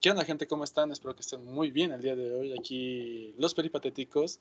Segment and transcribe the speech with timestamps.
[0.00, 0.46] ¿Qué onda, gente?
[0.46, 0.92] ¿Cómo están?
[0.92, 2.54] Espero que estén muy bien el día de hoy.
[2.56, 4.38] Aquí los peripatéticos.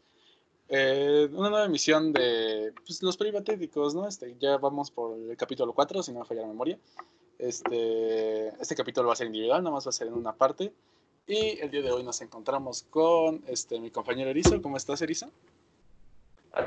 [0.69, 4.07] Una nueva emisión de pues, los peripatéticos, ¿no?
[4.07, 6.77] Este, ya vamos por el capítulo 4, si no me falla la memoria.
[7.39, 10.71] Este, este capítulo va a ser individual, nada más va a ser en una parte.
[11.25, 14.61] Y el día de hoy nos encontramos con este, mi compañero Erizo.
[14.61, 15.31] ¿Cómo estás, Erizo?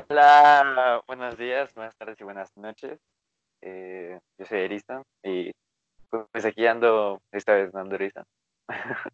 [0.09, 2.99] Hola, buenos días, buenas tardes y buenas noches.
[3.61, 5.51] Eh, yo soy Erizo y
[6.09, 8.25] pues aquí ando, esta vez dando risa.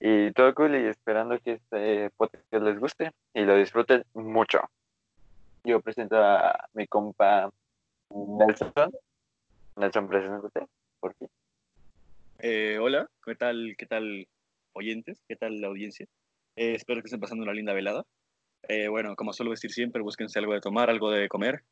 [0.00, 4.60] y todo cool y esperando que este podcast les guste y lo disfruten mucho.
[5.64, 7.50] Yo presento a mi compa
[8.10, 8.72] Nelson.
[9.76, 10.66] Nelson, preséntate,
[11.00, 11.28] por fin.
[12.38, 14.28] Eh, hola, ¿qué tal, qué tal
[14.74, 15.22] oyentes?
[15.26, 16.06] ¿Qué tal la audiencia?
[16.56, 18.04] Eh, espero que estén pasando una linda velada.
[18.68, 21.62] Eh, bueno, como suelo decir siempre, búsquense algo de tomar, algo de comer,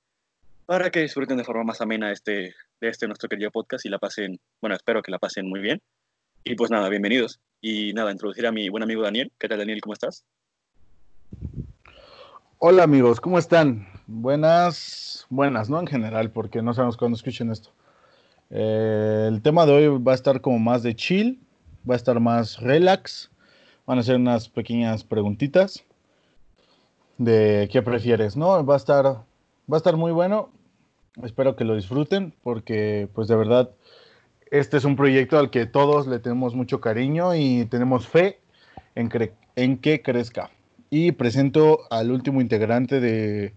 [0.67, 3.99] para que disfruten de forma más amena este, de este nuestro querido podcast y la
[3.99, 5.81] pasen, bueno, espero que la pasen muy bien.
[6.45, 7.41] Y pues nada, bienvenidos.
[7.61, 9.31] Y nada, introducir a mi buen amigo Daniel.
[9.39, 9.81] ¿Qué tal, Daniel?
[9.81, 10.25] ¿Cómo estás?
[12.59, 13.87] Hola amigos, ¿cómo están?
[14.09, 15.79] Buenas, buenas, ¿no?
[15.79, 17.71] En general, porque no sabemos cuándo escuchen esto.
[18.51, 21.41] Eh, el tema de hoy va a estar como más de chill,
[21.89, 23.31] va a estar más relax.
[23.87, 25.85] Van a ser unas pequeñas preguntitas
[27.19, 28.65] de qué prefieres, ¿no?
[28.67, 29.25] Va a estar, va
[29.73, 30.51] a estar muy bueno.
[31.23, 33.71] Espero que lo disfruten porque, pues de verdad,
[34.53, 38.39] este es un proyecto al que todos le tenemos mucho cariño y tenemos fe
[38.95, 39.11] en,
[39.57, 40.51] en que crezca.
[40.91, 43.55] Y presento al último integrante de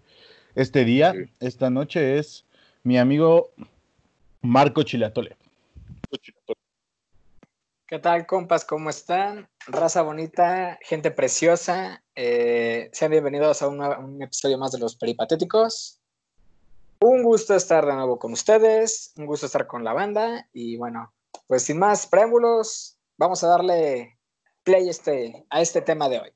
[0.55, 2.45] este día, esta noche, es
[2.83, 3.51] mi amigo
[4.41, 5.35] Marco Chilatole.
[7.87, 8.63] ¿Qué tal, compas?
[8.63, 9.49] ¿Cómo están?
[9.67, 12.01] Raza bonita, gente preciosa.
[12.15, 15.99] Eh, sean bienvenidos a un episodio más de Los Peripatéticos.
[17.07, 21.13] Un gusto estar de nuevo con ustedes, un gusto estar con la banda y bueno,
[21.45, 24.17] pues sin más preámbulos, vamos a darle
[24.63, 26.31] play este, a este tema de hoy.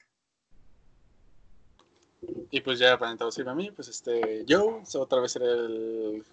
[2.52, 6.24] Y pues ya para introducirme a mí, pues este, yo otra vez seré el,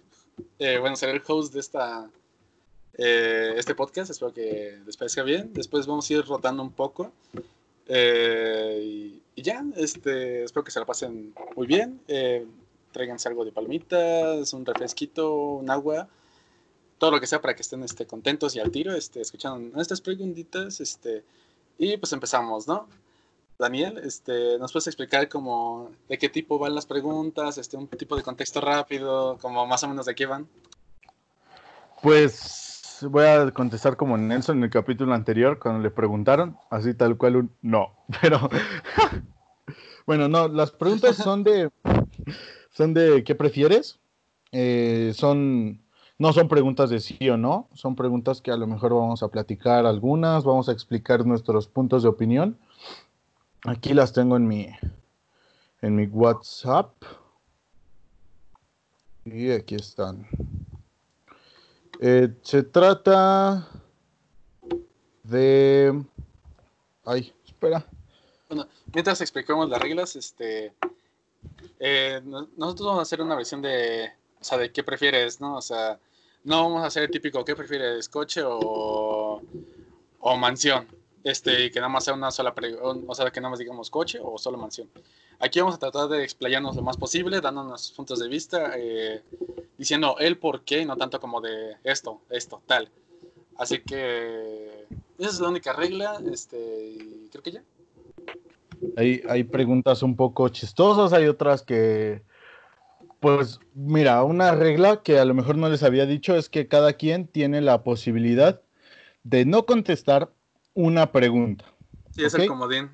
[0.59, 2.07] eh, bueno, seré el host de esta,
[2.93, 5.51] eh, este podcast, espero que les parezca bien.
[5.51, 7.11] Después vamos a ir rotando un poco.
[7.87, 11.99] Eh, y, y, ya, este, espero que se la pasen muy bien
[12.97, 16.07] tráiganse algo de palmitas, un refresquito, un agua,
[16.97, 20.01] todo lo que sea para que estén este, contentos y al tiro, este, escuchando estas
[20.01, 21.23] preguntitas, este,
[21.77, 22.87] y pues empezamos, ¿no?
[23.59, 28.15] Daniel, este, ¿nos puedes explicar como de qué tipo van las preguntas, este, un tipo
[28.15, 30.47] de contexto rápido, como más o menos de qué van?
[32.01, 37.15] Pues voy a contestar como Nelson en el capítulo anterior, cuando le preguntaron, así tal
[37.15, 38.49] cual un no, pero
[40.07, 41.69] bueno, no, las preguntas son de
[42.77, 43.97] son de ¿qué prefieres?
[44.51, 45.81] Eh, son,
[46.19, 49.29] no son preguntas de sí o no, son preguntas que a lo mejor vamos a
[49.29, 52.55] platicar algunas, vamos a explicar nuestros puntos de opinión.
[53.63, 54.67] Aquí las tengo en mi,
[55.81, 56.91] en mi WhatsApp.
[59.25, 60.27] Y aquí están.
[61.99, 63.67] Eh, se trata
[65.23, 65.99] de...
[67.03, 67.83] Ay, espera.
[68.47, 70.73] Bueno, mientras explicamos las reglas, este,
[71.79, 75.57] eh, nosotros vamos a hacer una versión de, o sea, de qué prefieres, ¿no?
[75.57, 75.99] O sea,
[76.43, 79.41] no vamos a hacer el típico qué prefieres, coche o,
[80.19, 80.87] o mansión.
[81.23, 84.17] Este, y que nada más sea una sola o sea, que nada más digamos coche
[84.21, 84.89] o solo mansión.
[85.39, 89.21] Aquí vamos a tratar de explayarnos lo más posible, dándonos puntos de vista, eh,
[89.77, 92.89] diciendo el por qué, no tanto como de esto, esto, tal.
[93.57, 94.85] Así que
[95.17, 96.95] esa es la única regla, este,
[97.29, 97.63] creo que ya.
[98.95, 102.23] Hay, hay preguntas un poco chistosas, hay otras que,
[103.19, 106.93] pues mira, una regla que a lo mejor no les había dicho es que cada
[106.93, 108.61] quien tiene la posibilidad
[109.23, 110.31] de no contestar
[110.73, 111.65] una pregunta.
[112.11, 112.91] Sí, es el comodín.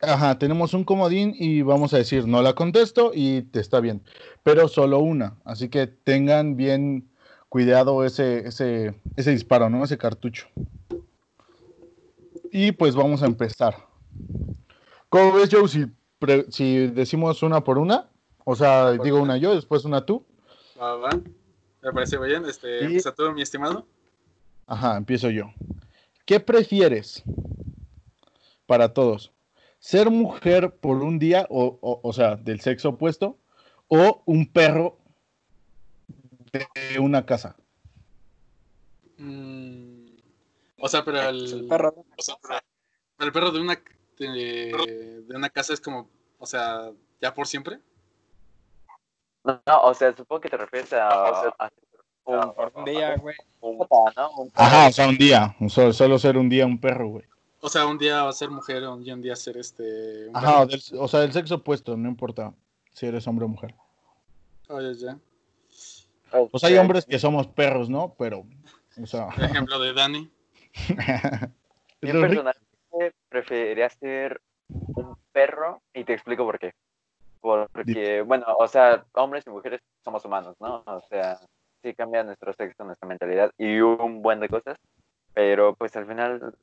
[0.00, 4.02] Ajá, tenemos un comodín y vamos a decir no la contesto y te está bien,
[4.44, 5.36] pero solo una.
[5.44, 7.08] Así que tengan bien
[7.48, 9.82] cuidado ese, ese, ese disparo, ¿no?
[9.82, 10.46] Ese cartucho.
[12.52, 13.76] Y pues vamos a empezar.
[15.08, 15.86] ¿Cómo ves, Joe, si,
[16.50, 18.10] si decimos una por una?
[18.44, 20.24] O sea, digo una yo, después una tú.
[20.80, 21.10] Va, va.
[21.82, 22.44] Me parece bien.
[22.44, 23.86] Este, Empieza tú, mi estimado.
[24.66, 25.52] Ajá, empiezo yo.
[26.26, 27.22] ¿Qué prefieres
[28.66, 29.32] para todos?
[29.78, 33.38] ¿Ser mujer por un día, o, o, sea, del sexo opuesto,
[33.86, 34.98] o un perro
[36.52, 37.56] de una casa?
[39.16, 40.06] Mm,
[40.78, 41.94] o sea, pero el, el perro.
[42.16, 42.36] O sea,
[43.20, 43.80] el perro de una
[44.26, 47.78] de, de, una casa es como, o sea, ya por siempre.
[49.44, 51.70] No, no, o sea, supongo que te refieres a, a
[52.24, 53.34] un, un día, güey.
[53.60, 53.78] un.
[53.78, 55.56] Un Ajá, o sea, un día.
[55.68, 57.24] Solo, solo ser un día un perro, güey.
[57.60, 60.28] O sea, un día va a ser mujer y un día ser este.
[60.28, 62.54] un Ajá, del- o sea, del sexo opuesto, no importa
[62.92, 63.74] si eres hombre o mujer.
[64.68, 65.18] Oh, ya, ya.
[66.52, 68.14] O sea, hay hombres que somos perros, ¿no?
[68.18, 68.44] Pero,
[69.02, 69.28] o sea...
[69.38, 70.30] El ejemplo de Dani.
[72.02, 72.67] Rico- personalmente
[73.28, 76.74] preferiría ser un perro y te explico por qué.
[77.40, 80.82] Porque, bueno, o sea, hombres y mujeres somos humanos, ¿no?
[80.86, 81.38] O sea,
[81.82, 84.76] sí cambia nuestro sexo, nuestra mentalidad y un buen de cosas,
[85.34, 86.54] pero pues al final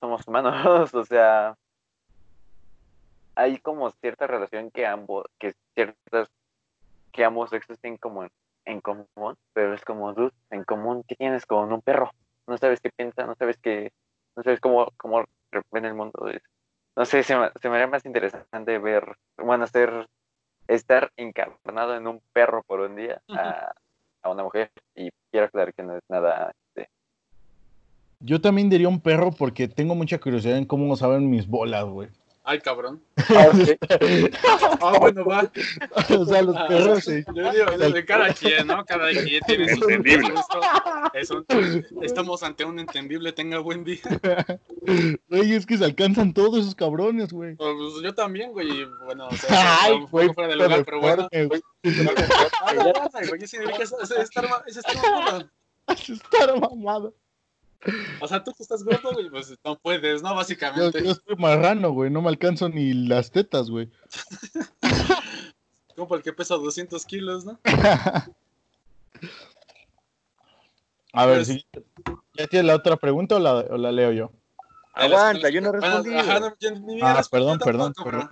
[0.00, 1.56] somos humanos, o sea,
[3.34, 6.28] hay como cierta relación que ambos, que ciertas,
[7.12, 8.30] que ambos sexos tienen como en,
[8.64, 9.06] en común,
[9.52, 12.10] pero es como, dude, en común, ¿qué tienes con un perro?
[12.46, 13.92] No sabes qué piensa, no sabes qué,
[14.36, 15.24] no sabes cómo, cómo
[15.72, 16.28] ven el mundo.
[16.28, 16.42] es-
[16.96, 20.08] No sé, se me, se me haría más interesante ver, bueno, ser,
[20.66, 23.72] estar encarnado en un perro por un día a,
[24.22, 24.70] a una mujer.
[24.94, 26.52] Y quiero aclarar que no es nada.
[26.74, 26.90] este,
[28.20, 32.08] Yo también diría un perro porque tengo mucha curiosidad en cómo saben mis bolas, güey.
[32.48, 33.02] Ay, cabrón.
[33.28, 33.52] Ah.
[34.80, 35.50] Ah, bueno, va.
[36.16, 37.24] o sea, los perros, sí.
[37.34, 38.84] Yo digo, de cada quien, ¿no?
[38.86, 40.34] Cada quien tiene su Entendible.
[42.02, 44.00] estamos ante un entendible, tenga buen día.
[45.28, 47.56] Güey, es que se alcanzan todos esos cabrones, güey.
[47.56, 48.68] Pues yo también, güey.
[48.68, 49.48] y Bueno, o sea,
[49.82, 51.28] Ay, un poco güey, fuera de lugar, pero bueno.
[51.30, 51.60] güey.
[51.82, 52.02] No,
[52.74, 55.50] no, no, güey, sí, es, es estar, es estar mamado.
[55.88, 57.14] Es estar mamado.
[58.20, 60.30] O sea, tú que estás gordo, güey, pues no puedes, ¿no?
[60.30, 61.04] Yo, Básicamente.
[61.04, 62.10] yo estoy marrano, güey.
[62.10, 63.88] No me alcanzo ni las tetas, güey.
[65.94, 67.58] Como porque pesa 200 kilos, ¿no?
[71.12, 71.66] A ver, Pues- si
[72.34, 74.32] ¿ya tienes la otra pregunta o la, o la leo yo?
[74.94, 76.14] Aguanta, yo no Bueno, respondí.
[76.16, 78.30] ajá, no, yo ni Ah, perdón, perdón, perdón.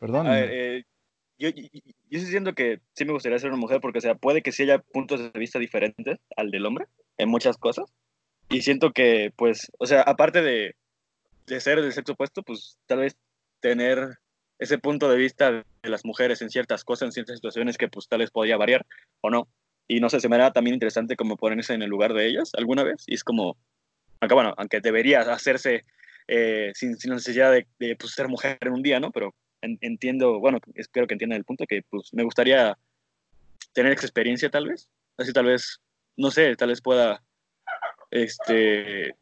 [0.00, 0.26] Perdón.
[0.26, 0.84] A ver, eh,
[1.38, 1.68] yo, yo,
[2.10, 4.52] yo sí siento que sí me gustaría ser una mujer porque, o sea, puede que
[4.52, 6.86] sí haya puntos de vista diferentes al del hombre
[7.18, 7.92] en muchas cosas.
[8.48, 10.76] Y siento que, pues, o sea, aparte de,
[11.46, 13.16] de ser del sexo opuesto, pues tal vez
[13.60, 14.18] tener
[14.58, 18.08] ese punto de vista de las mujeres en ciertas cosas, en ciertas situaciones que pues
[18.08, 18.86] tal vez podría variar
[19.20, 19.48] o no.
[19.88, 22.52] Y no sé, se me era también interesante como ponerse en el lugar de ellas
[22.56, 23.04] alguna vez.
[23.06, 23.56] Y es como,
[24.20, 25.84] aunque bueno, aunque debería hacerse
[26.28, 29.10] eh, sin, sin necesidad de, de, pues, ser mujer en un día, ¿no?
[29.10, 32.78] Pero en- entiendo, bueno, espero que entiendan el punto, que pues me gustaría
[33.72, 34.88] tener esa experiencia tal vez.
[35.18, 35.80] Así tal vez,
[36.16, 37.22] no sé, tal vez pueda
[38.14, 39.16] este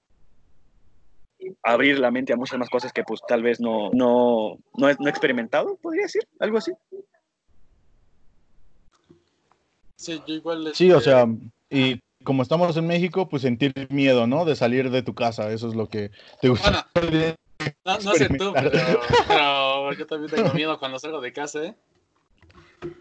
[1.62, 4.94] abrir la mente a muchas más cosas que pues tal vez no, no, no, he,
[4.99, 6.73] no he experimentado, podría decir, algo así.
[9.97, 10.71] Sí, yo igual.
[10.75, 11.27] Sí, o este, sea,
[11.71, 14.44] y como estamos en México, pues sentir miedo, ¿no?
[14.44, 16.11] De salir de tu casa, eso es lo que
[16.41, 16.87] te gusta.
[17.85, 18.71] No, no sé tú, pero,
[19.29, 21.75] pero yo también tengo miedo cuando salgo de casa, ¿eh?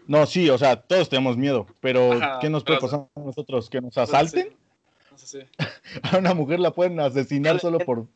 [0.06, 3.20] No, sí, o sea, todos tenemos miedo, pero Ajá, ¿qué nos puede pero- pasar a
[3.20, 3.68] nosotros?
[3.68, 4.56] ¿Que nos No asalten?
[5.26, 5.40] Sí.
[6.02, 8.06] A una mujer la pueden asesinar solo por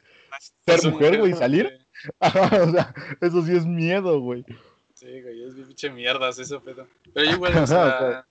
[0.40, 1.86] ser Pues, mujer, güey, y salir.
[2.20, 4.44] o sea, eso sí es miedo, güey.
[4.94, 6.86] Sí, güey, es pinche mierdas eso, pedo.
[7.12, 8.26] Pero yo igual, o sea, sea.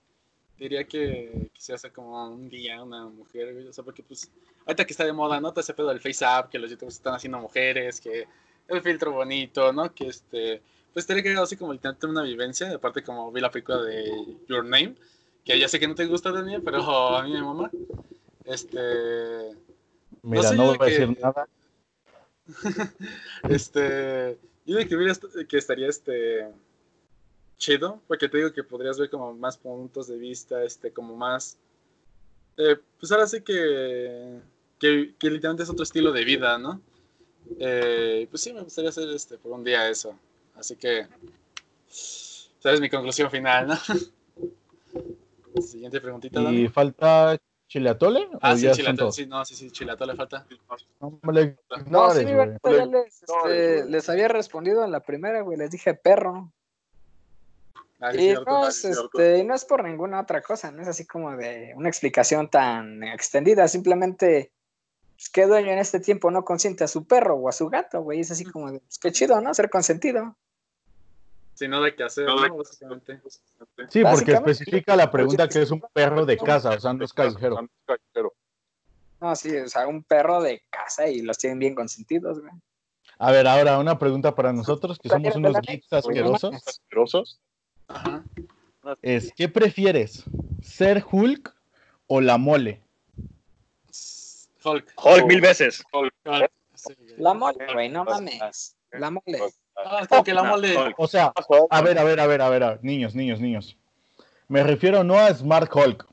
[0.58, 3.68] diría que quisiera como un día una mujer, güey.
[3.68, 4.30] O sea, porque pues,
[4.66, 5.50] ahorita que está de moda, ¿no?
[5.50, 8.26] Todo ese pedo del face up, que los youtubers están haciendo mujeres, que
[8.68, 9.94] el filtro bonito, ¿no?
[9.94, 10.60] Que este,
[10.92, 12.74] pues estaría que así como el tener una vivencia.
[12.74, 14.10] Aparte, como vi la película de
[14.48, 14.96] Your Name,
[15.44, 17.70] que ya sé que no te gusta, Daniel, pero a mí me mama.
[18.46, 19.56] Este,
[20.22, 21.48] Mira, sé, no, voy a que- decir nada.
[23.48, 25.14] este, yo digo que, hubiera
[25.48, 26.46] que estaría este
[27.58, 31.56] chido, porque te digo que podrías ver como más puntos de vista, este, como más,
[32.56, 34.40] eh, pues ahora sí que,
[34.78, 36.80] que, que literalmente es otro estilo de vida, ¿no?
[37.58, 40.16] Eh, pues sí, me gustaría hacer este por un día eso,
[40.54, 41.06] así que,
[42.60, 43.76] sabes mi conclusión final, ¿no?
[45.62, 46.62] Siguiente preguntita, Dani.
[46.64, 47.38] ¿Y falta
[47.68, 48.28] chileatole?
[48.40, 50.46] Ah, ¿O sí, chilatole, sí, no, sí, sí, chilatole falta.
[51.00, 51.58] No le
[51.88, 55.58] No, sí, güey, les, este, les había respondido en la primera, güey.
[55.58, 56.52] Les dije perro.
[58.00, 60.88] Ah, Y cierto, no ah, es, este, no es por ninguna otra cosa, no es
[60.88, 63.66] así como de una explicación tan extendida.
[63.68, 64.52] Simplemente,
[65.14, 68.02] pues, ¿qué dueño en este tiempo no consiente a su perro o a su gato,
[68.02, 68.20] güey?
[68.20, 69.54] Es así como de, pues, qué chido, ¿no?
[69.54, 70.36] Ser consentido.
[71.56, 72.58] Sin nada que hacer, No, ¿no?
[72.58, 73.18] Básicamente.
[73.88, 77.12] Sí, porque especifica la pregunta que es un perro de casa, o sea, no es
[77.14, 77.66] callejero.
[79.18, 82.52] No, sí, o sea, un perro de casa y los tienen bien consentidos, güey.
[83.18, 87.40] A ver, ahora una pregunta para nosotros, que somos unos geeks asquerosos.
[87.88, 88.22] Ajá.
[89.00, 90.24] Es, ¿qué prefieres?
[90.62, 91.54] ¿Ser Hulk
[92.06, 92.82] o la mole?
[94.62, 94.92] Hulk.
[95.02, 95.82] Hulk mil veces.
[95.90, 96.12] Hulk.
[97.16, 98.76] La mole, güey, no mames.
[98.92, 99.40] La mole.
[99.76, 100.74] Ah, es que la mole.
[100.96, 101.32] O sea,
[101.70, 103.76] a ver, a ver, a ver, a ver, a- niños, niños, niños.
[104.48, 106.06] Me refiero no a Smart Hulk,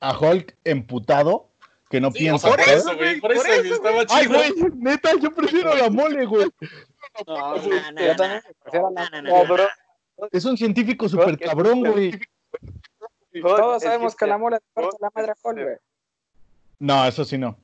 [0.00, 1.48] a Hulk emputado
[1.88, 2.48] que no Sí, piensa.
[2.48, 4.18] por eso, güey, por por eso, eso, estaba chido.
[4.18, 6.46] Ay, güey, neta, yo prefiero la mole, güey.
[7.26, 7.56] No,
[9.22, 10.28] No.
[10.32, 12.18] Es un científico súper cabrón, güey.
[13.40, 15.76] Todos sabemos que la mole le parte la madre a Hulk, güey.
[16.78, 17.56] No, eso sí no.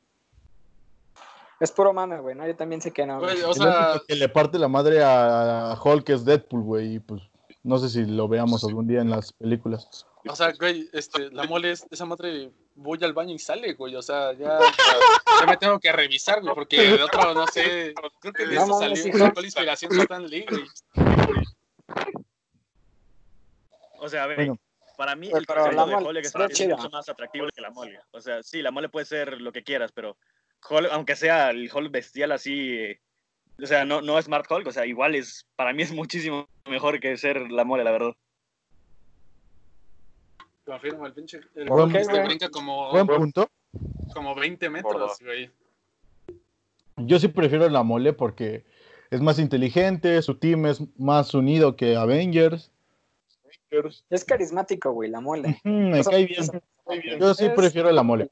[1.62, 2.44] Es puro mame, güey, ¿no?
[2.44, 3.20] Yo también sé que no.
[3.20, 3.40] güey.
[3.42, 6.94] O sea, que le parte la madre a Hulk es Deadpool, güey.
[6.96, 7.22] Y pues
[7.62, 10.04] no sé si lo veamos algún día en las películas.
[10.28, 13.94] o sea, güey, este, la mole es esa madre, voy al baño y sale, güey,
[13.94, 14.58] o sea, ya,
[15.40, 18.64] ya me tengo que revisar, güey, porque de otro, no sé, creo que de No
[18.64, 20.64] eso salió, la inspiración Satan Lee, güey.
[24.00, 24.58] O sea, a ver, Bueno.
[24.96, 26.76] para mí el concepto la de mole Hulk es, está es chida.
[26.76, 28.00] mucho más atractivo que la mole.
[28.10, 30.16] O sea, sí, la mole puede ser lo que quieras, pero
[30.68, 33.00] Hulk, aunque sea el Hulk bestial así, eh,
[33.62, 36.48] o sea, no, no es Smart Hulk, o sea, igual es, para mí es muchísimo
[36.68, 38.12] mejor que ser la mole, la verdad.
[40.64, 43.48] Confirmo, el pinche, el Hulk este brinca como, Buen punto.
[44.14, 45.50] como 20 metros, güey.
[46.96, 48.64] Yo sí prefiero la mole porque
[49.10, 52.70] es más inteligente, su team es más unido que Avengers.
[54.10, 55.60] Es carismático, güey, la mole.
[55.64, 56.44] Me cae bien.
[57.18, 58.30] Yo sí prefiero la mole.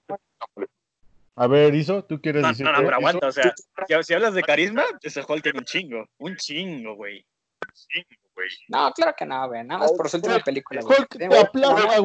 [1.40, 2.66] A ver, Iso, ¿tú quieres No, decir?
[2.66, 2.85] no, no, qué?
[2.85, 3.09] pero Iso?
[3.09, 3.54] aguanta, o sea,
[3.88, 7.25] si, si hablas de carisma, ese Hulk tiene un chingo, un chingo, güey.
[8.68, 9.64] No, claro que no, güey.
[9.64, 10.99] Nada más por su última película, güey.
[10.99, 12.00] Hulk te aplasta,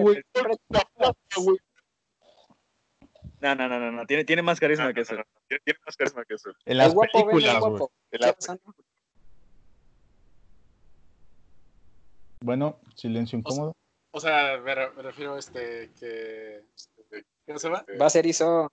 [1.38, 1.58] güey.
[3.42, 5.16] No, no, no, no, no, tiene, tiene más carisma que eso.
[5.50, 6.52] Tiene más carisma que eso.
[6.64, 7.84] En las el guapo, películas, güey.
[8.12, 8.58] la- ¿Qué?
[12.40, 13.74] Bueno, silencio incómodo.
[14.12, 16.62] O sea, me, re- me refiero, este, que,
[17.46, 17.86] ¿cómo se llama?
[18.00, 18.72] Va a ser eso.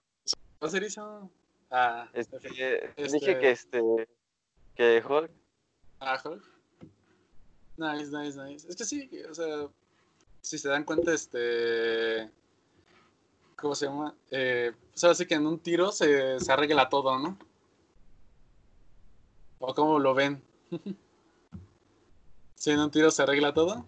[0.62, 1.28] ¿Va a ser eso?
[1.70, 3.82] Ah, Este, Este- Dije que este
[4.76, 5.30] que Hulk
[6.00, 6.42] Ah, Hulk.
[7.76, 8.68] Nice, nice, nice.
[8.68, 9.68] Es que sí, o sea,
[10.40, 12.30] si se dan cuenta, este.
[13.56, 14.14] ¿Cómo se llama?
[14.30, 17.38] Eh, pues ahora sí que en un tiro se, se arregla todo, ¿no?
[19.60, 20.42] ¿O cómo lo ven?
[22.56, 23.84] si en un tiro se arregla todo.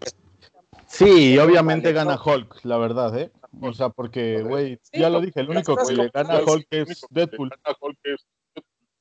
[0.86, 2.22] Sí, obviamente gana no.
[2.24, 3.32] Hulk, la verdad, ¿eh?
[3.60, 6.42] O sea, porque, güey, Sí, ya lo dije, el único que le gana a.
[6.42, 7.50] Hulk es Deadpool.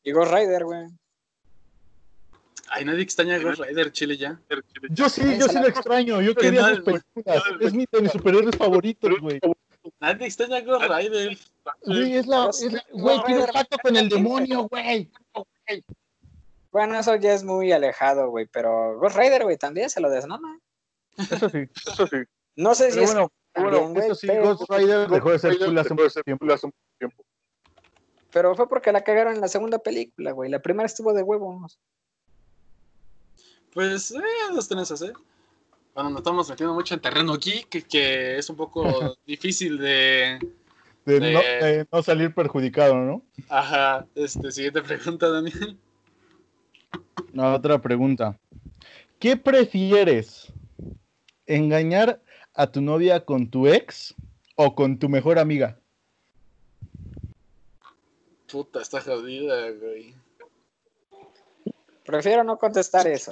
[0.03, 0.87] Y Ghost Rider, güey.
[2.69, 4.39] Ay, nadie extraña a Ghost Rider, Chile ya.
[4.89, 6.21] Yo sí, yo sí lo extraño.
[6.21, 7.43] Yo quería sus películas.
[7.59, 9.39] Es mi de mis superhéroes favoritos, güey.
[9.99, 11.37] Nadie extraña a Ghost Rider.
[11.85, 12.49] Güey, es la,
[12.91, 15.09] güey, tiene pacto con el demonio, güey.
[16.71, 18.47] Bueno, eso ya es muy alejado, güey.
[18.47, 20.59] Pero Ghost Rider, güey, también se lo desmama.
[21.17, 21.49] Eso
[22.07, 22.23] sí.
[22.55, 25.31] No sé si Pero es bueno, también, bueno, güey, eso sí, pero, Ghost Rider dejó
[25.31, 26.21] de ser cool hace mucho
[26.97, 27.23] tiempo.
[28.31, 30.49] pero fue porque la cagaron en la segunda película, güey.
[30.49, 31.79] La primera estuvo de huevos.
[33.73, 34.21] Pues, eh,
[34.53, 35.13] dos tenés ¿eh?
[35.93, 38.83] Bueno, nos estamos metiendo mucho en terreno aquí, que, que es un poco
[39.25, 40.39] difícil de.
[41.05, 43.21] De De- no, de no salir perjudicado, ¿no?
[43.49, 45.77] Ajá, este, siguiente pregunta, Daniel.
[47.33, 48.39] No, otra pregunta.
[49.19, 50.51] ¿Qué prefieres?
[51.45, 52.21] ¿Engañar
[52.53, 54.13] a tu novia con tu ex
[54.55, 55.77] o con tu mejor amiga?
[58.51, 60.13] Puta, está jodida, güey.
[62.05, 63.31] Prefiero no contestar eso.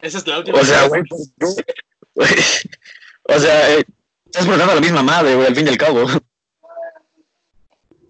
[0.00, 0.60] Esa es la última.
[0.60, 1.02] O sea, güey,
[2.14, 2.68] pues,
[3.24, 3.84] o sea, eh,
[4.24, 6.06] estás preguntando a la misma madre, güey, al fin y al cabo.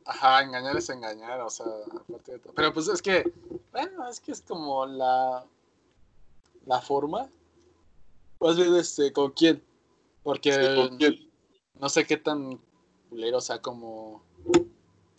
[0.05, 2.53] Ajá, engañar es engañar, o sea, aparte de todo.
[2.55, 3.33] Pero pues es que,
[3.73, 5.45] bueno, es que es como la.
[6.67, 7.29] La forma.
[8.41, 9.63] Más bien, este, ¿con quién?
[10.27, 10.51] Porque
[11.79, 12.59] no sé qué tan
[13.09, 14.25] culero, o sea, como.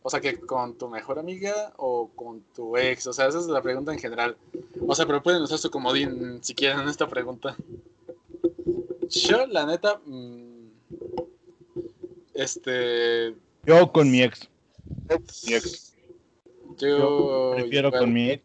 [0.03, 3.07] O sea, que con tu mejor amiga o con tu ex.
[3.07, 4.35] O sea, esa es la pregunta en general.
[4.85, 7.55] O sea, pero pueden usar su comodín si quieren en esta pregunta.
[9.07, 10.01] Yo, la neta.
[10.05, 10.71] mm,
[12.33, 13.33] este.
[13.63, 14.49] Yo con mi ex.
[15.45, 15.59] Yo,
[16.79, 18.01] Yo prefiero igual.
[18.01, 18.43] con mi ex.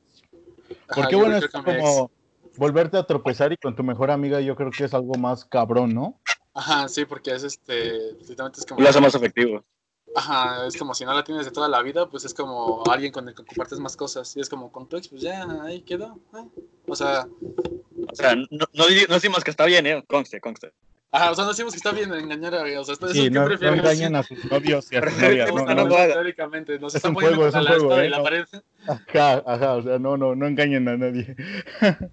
[0.95, 1.65] Porque bueno, es mi ex.
[1.65, 2.11] como
[2.57, 5.95] volverte a tropezar y con tu mejor amiga yo creo que es algo más cabrón,
[5.95, 6.21] ¿no?
[6.55, 8.13] Ajá, sí, porque es este.
[8.21, 8.81] Literalmente es como.
[8.81, 9.65] Lo hace más efectivo.
[10.15, 13.11] Ajá, es como si no la tienes de toda la vida, pues es como alguien
[13.13, 14.37] con el que compartes más cosas.
[14.37, 16.19] Y es como con tu ex, pues ya, ahí quedó.
[16.35, 16.45] eh.
[16.87, 17.27] O sea,
[18.11, 20.05] O sea, no, no, decimos que está bien, ¿eh?
[20.07, 20.73] Conste, conste.
[21.13, 22.81] ajá, o sea, no decimos que está bien engañar a.
[22.81, 25.19] O sea, esto, Sí, eso, ¿qué no, no engañen a sus novios y a sus
[25.19, 25.55] novias.
[25.55, 25.95] No, no, no.
[25.95, 28.11] Teóricamente, nos Es están un poniendo juego, es contra un la juego, ¿eh?
[28.11, 28.45] la pared.
[28.87, 31.35] Ajá, ajá, o sea, no, no, no engañen a nadie.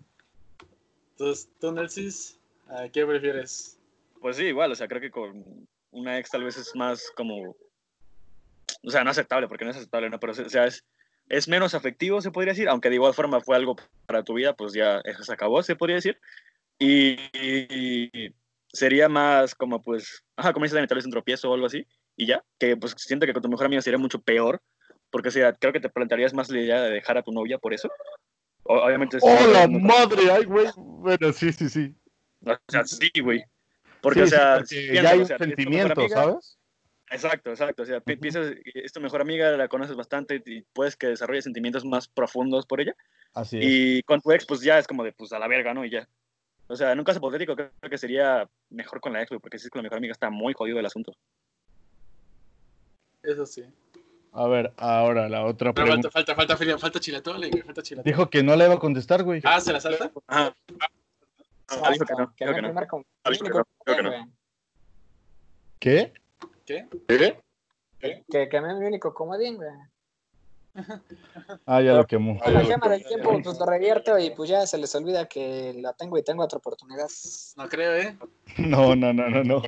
[1.17, 3.77] Entonces, tú, Nelsis, ¿a ¿qué prefieres?
[4.21, 5.43] Pues sí, igual, o sea, creo que con
[5.91, 7.55] una ex tal vez es más como.
[8.83, 10.19] O sea, no aceptable, porque no es aceptable, ¿no?
[10.19, 10.85] Pero, o sea, es,
[11.27, 14.53] es menos afectivo, se podría decir, aunque de igual forma fue algo para tu vida,
[14.55, 16.17] pues ya eso se acabó, se podría decir.
[16.77, 18.33] Y, y
[18.71, 21.85] sería más como, pues, ajá, como dices, tal vez un tropiezo o algo así.
[22.15, 24.61] y ya, que pues siento que con tu mejor amiga sería mucho peor,
[25.09, 27.57] porque o sea, creo que te plantearías más la idea de dejar a tu novia
[27.57, 27.89] por eso.
[28.63, 30.31] O- obviamente es- ¡Oh, madre!
[30.31, 30.67] ¡Ay, güey!
[30.77, 31.95] Bueno, sí, sí, sí.
[32.45, 33.43] O sea, sí, güey.
[34.01, 36.58] Porque, Sí, o sí, sea, porque piénsalo, ya hay o sea, sentimiento, amiga, ¿sabes?
[37.12, 37.84] Exacto, exacto.
[37.84, 41.44] O sea, pi- piensas, es tu mejor amiga, la conoces bastante y puedes que desarrolles
[41.44, 42.96] sentimientos más profundos por ella.
[43.34, 43.65] Así es.
[43.65, 45.84] Y con tu ex, pues ya es como de, pues a la verga, ¿no?
[45.86, 46.08] Y ya.
[46.68, 49.65] O sea, en un caso hipotético, creo que sería mejor con la ex, porque si
[49.65, 51.13] es con la mejor amiga está muy jodido el asunto.
[53.24, 53.63] Eso sí.
[54.32, 56.12] A ver, ahora la otra Pero pregunta.
[56.12, 57.63] falta, falta, falta, falta chilatole, güey.
[57.63, 58.12] Falta chilatole.
[58.12, 59.41] Dijo que no le iba a contestar, güey.
[59.44, 60.12] Ah, ¿se la salta?
[60.27, 60.56] Ajá.
[61.71, 62.53] Ah, dijo que no, que no.
[63.85, 64.25] que no, güey.
[65.79, 66.13] ¿Qué?
[66.65, 66.88] ¿Qué?
[67.99, 69.69] Que quemé mi único comodín, güey.
[71.65, 72.39] Ah, ya lo quemó.
[72.45, 75.93] La gema del tiempo, pues lo revierto y pues ya se les olvida que la
[75.93, 77.07] tengo y tengo otra oportunidad.
[77.57, 78.17] No creo, ¿eh?
[78.57, 79.61] No, no, no, no, no.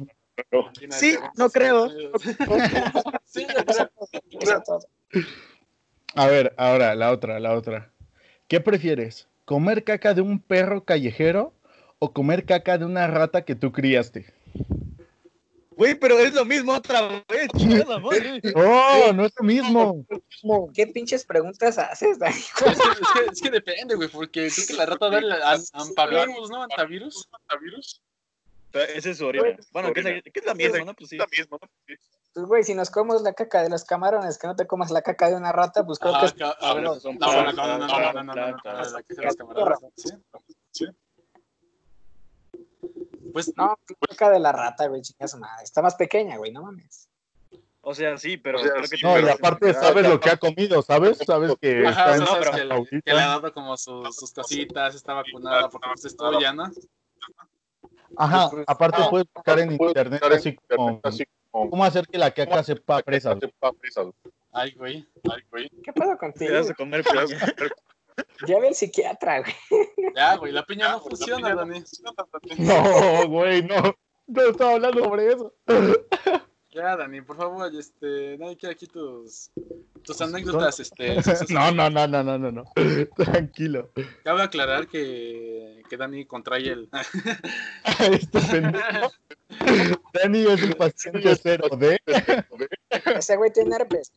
[0.92, 1.90] Sí, no creo.
[3.26, 3.48] Sí.
[6.16, 7.90] A ver, ahora la otra, la otra.
[8.50, 9.30] ¿Qué prefieres?
[9.46, 11.54] ¿Comer caca de un perro callejero
[12.04, 14.26] o comer caca de una rata que tú criaste?
[15.78, 17.48] Güey, pero es lo mismo otra vez.
[18.56, 20.06] ¡Oh, no es lo mismo!
[20.74, 22.36] ¿Qué pinches preguntas haces, Dani?
[22.36, 25.32] Es que, es que, es que depende, güey, porque creo que la rata da el
[25.32, 26.64] an- ¿no?
[26.64, 27.30] Antavirus.
[27.32, 28.02] ¿Antavirus?
[28.74, 29.56] Ese es su orina.
[29.72, 30.94] Bueno, ¿qué es, la- qué es la misma, no?
[30.96, 31.18] Pues sí.
[32.34, 35.02] Pues, güey, si nos comemos la caca de los camarones, que no te comas la
[35.04, 36.34] caca de una rata, pues creo Ah, que es...
[36.34, 38.24] ca- a ver, no, no, son no, no, no, plantas, no, no, no, no, no,
[38.52, 38.92] no, plantas.
[38.94, 40.10] la que se las camaradas, ¿sí?
[40.72, 40.86] Sí.
[43.32, 45.64] Pues, No, la caca de la rata, güey, chingas madre.
[45.64, 47.10] Está más pequeña, güey, no mames.
[47.84, 51.18] O sea, sí, pero creo que No, y aparte sabes lo que ha comido, ¿sabes?
[51.18, 53.02] Sabes que ajá, está o sea, en sabes que, le, ahorita.
[53.02, 56.72] que le ha dado como sus, sus cositas, está vacunada porque pues es tuya, ¿no?
[58.18, 61.02] Ajá, aparte puedes buscar en internet así como
[61.50, 63.36] cómo hacer que la caca sepa presa.
[64.52, 65.70] Ay, güey, ay, güey.
[65.84, 66.54] ¿Qué pedo te contigo?
[66.54, 67.26] vas a comer piña.
[68.48, 69.56] Ya ve el psiquiatra, güey.
[70.16, 71.84] Ya, güey, la piña no funciona, Dani.
[72.58, 73.96] No, güey, no.
[74.28, 75.54] No estaba hablando sobre eso.
[76.74, 79.52] Ya, Dani, por favor, este, nadie quiere aquí tus,
[80.04, 81.16] tus anécdotas, este.
[81.50, 82.64] No, no, no, no, no, no, no.
[83.18, 83.92] Tranquilo.
[84.24, 86.90] Cabe aclarar que, que Dani contrae el.
[88.00, 89.12] Este pendejo.
[90.14, 92.00] Dani es el paciente cero de.
[93.18, 94.14] Ese güey tiene herpes.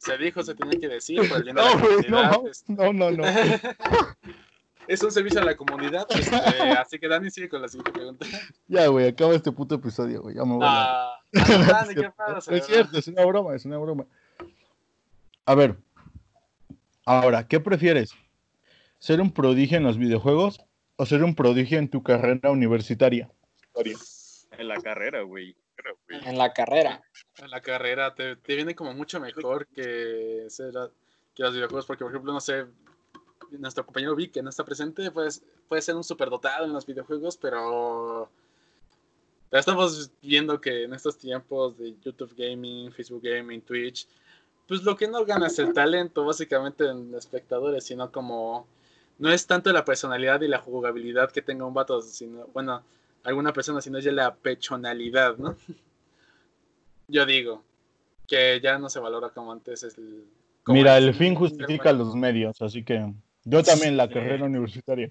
[0.00, 2.30] Se dijo, se tenía que decir por el bien de No, la no, comunidad.
[2.32, 3.24] no, este, no, no, no.
[4.88, 6.34] Es un servicio a la comunidad, este,
[6.78, 8.26] así que Dani sigue con la siguiente pregunta.
[8.66, 10.34] Ya, güey, acaba este puto episodio, güey.
[10.34, 10.64] Ya me voy.
[10.66, 12.52] a- Ah, Dani, ¿qué pasa?
[12.52, 14.06] Es cierto, es una broma, es una broma.
[15.44, 15.76] A ver,
[17.04, 18.14] ahora, ¿qué prefieres?
[18.98, 20.60] ¿Ser un prodigio en los videojuegos
[20.96, 23.30] o ser un prodigio en tu carrera universitaria?
[24.58, 25.54] En la carrera, güey.
[26.08, 27.02] En la carrera.
[27.36, 30.46] En la carrera te, te viene como mucho mejor que,
[31.34, 32.66] que los videojuegos, porque por ejemplo, no sé,
[33.50, 37.36] nuestro compañero Vic, que no está presente, pues, puede ser un superdotado en los videojuegos,
[37.36, 38.30] pero
[39.50, 44.06] estamos viendo que en estos tiempos de YouTube Gaming, Facebook Gaming, Twitch,
[44.68, 48.68] pues lo que no gana es el talento, básicamente en espectadores, sino como
[49.18, 52.82] no es tanto la personalidad y la jugabilidad que tenga un vato, sino, bueno,
[53.24, 55.56] alguna persona, sino ya la pechonalidad, ¿no?
[57.08, 57.64] Yo digo
[58.28, 59.82] que ya no se valora como antes.
[59.82, 60.24] Es el,
[60.62, 63.12] como Mira, el fin justifica los medios, así que
[63.44, 65.10] yo también la carrera universitaria.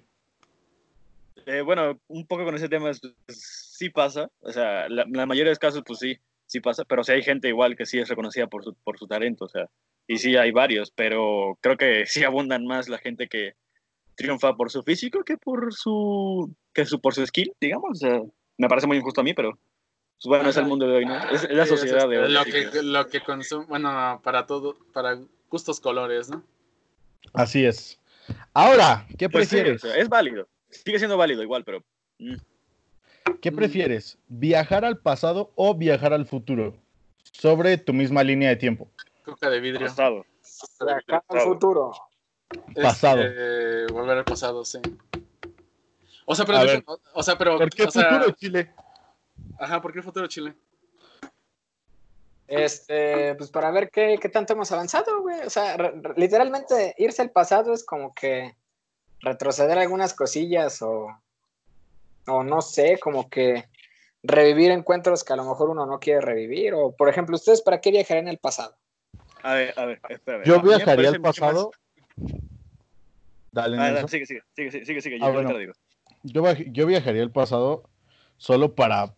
[1.44, 4.30] Eh, bueno, un poco con ese tema, es- pues, sí pasa.
[4.40, 6.84] O sea, la, la mayoría de los casos, pues sí, sí pasa.
[6.84, 9.44] Pero sí hay gente igual que sí es reconocida por su, por su talento.
[9.44, 9.68] O sea,
[10.06, 13.54] y sí hay varios, pero creo que sí abundan más la gente que
[14.20, 17.90] triunfa por su físico que por su, que su, por su skill, digamos.
[17.92, 18.20] O sea,
[18.58, 21.16] me parece muy injusto a mí, pero pues, bueno, es el mundo de hoy, ¿no?
[21.30, 22.30] Es, es la Sí, sociedad de hoy.
[22.32, 26.42] Lo que- que, lo que consume, bueno, para todo, para gustos colores, ¿no?
[27.32, 27.98] Así es.
[28.52, 29.82] Ahora, ¿qué Pues prefieres?
[29.84, 30.46] es válido.
[30.68, 31.82] Sigue siendo válido igual, pero
[32.18, 32.34] mm,
[33.40, 34.18] ¿Qué prefieres?
[34.28, 36.76] ¿Viajar al pasado o viajar al futuro?
[37.32, 38.90] Sobre tu misma línea de tiempo.
[39.24, 39.86] Coca de vidrio.
[39.86, 40.26] pasado.
[40.80, 41.92] Acá al futuro.
[42.74, 43.20] Pasado.
[43.22, 44.78] eh, volver al pasado, sí.
[46.26, 46.60] O sea, pero,
[47.14, 48.72] o sea, pero, ¿Por qué o sea, futuro, Chile?
[49.58, 50.54] ajá, ¿por qué futuro Chile?
[52.46, 55.40] Este, pues para ver qué, qué tanto hemos avanzado, güey.
[55.46, 58.56] O sea, re- literalmente irse al pasado es como que
[59.20, 61.06] retroceder algunas cosillas o,
[62.26, 63.68] o no sé, como que
[64.22, 66.74] revivir encuentros que a lo mejor uno no quiere revivir.
[66.74, 68.76] O, por ejemplo, ¿ustedes para qué viajarían en el pasado?
[69.42, 70.44] A ver, a ver, espérame.
[70.44, 71.70] Yo viajaría al más- pasado.
[73.52, 75.52] Dale, Ah, sigue, sigue, sigue, sigue, sigue, sigue, Ah, yo bueno.
[75.52, 75.72] lo digo.
[76.22, 77.88] Yo, viaj- yo viajaría al pasado
[78.36, 79.14] solo para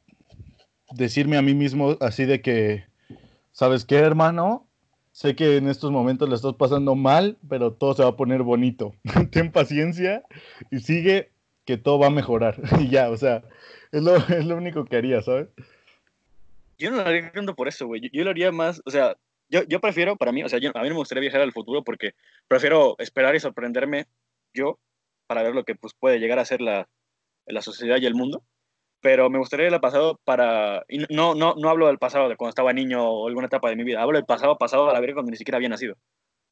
[0.92, 2.84] decirme a mí mismo así de que,
[3.52, 4.68] ¿sabes qué, hermano?
[5.12, 8.42] Sé que en estos momentos le estás pasando mal, pero todo se va a poner
[8.42, 8.94] bonito.
[9.30, 10.22] Ten paciencia
[10.70, 11.30] y sigue
[11.66, 12.58] que todo va a mejorar.
[12.80, 13.42] y ya, o sea,
[13.90, 15.48] es lo, es lo único que haría, ¿sabes?
[16.78, 18.00] Yo no lo haría tanto por eso, güey.
[18.00, 19.16] Yo, yo lo haría más, o sea,
[19.52, 21.52] yo, yo prefiero, para mí, o sea, yo- a mí no me gustaría viajar al
[21.52, 22.12] futuro porque
[22.48, 24.06] prefiero esperar y sorprenderme
[24.52, 24.78] yo
[25.28, 26.88] para ver lo que pues, puede llegar a ser la,
[27.46, 28.42] la sociedad y el mundo.
[29.00, 30.84] Pero me gustaría ir al pasado para...
[30.88, 33.74] Y no, no, no hablo del pasado de cuando estaba niño o alguna etapa de
[33.76, 34.00] mi vida.
[34.00, 35.96] Hablo del pasado, pasado a la verga cuando ni siquiera había nacido.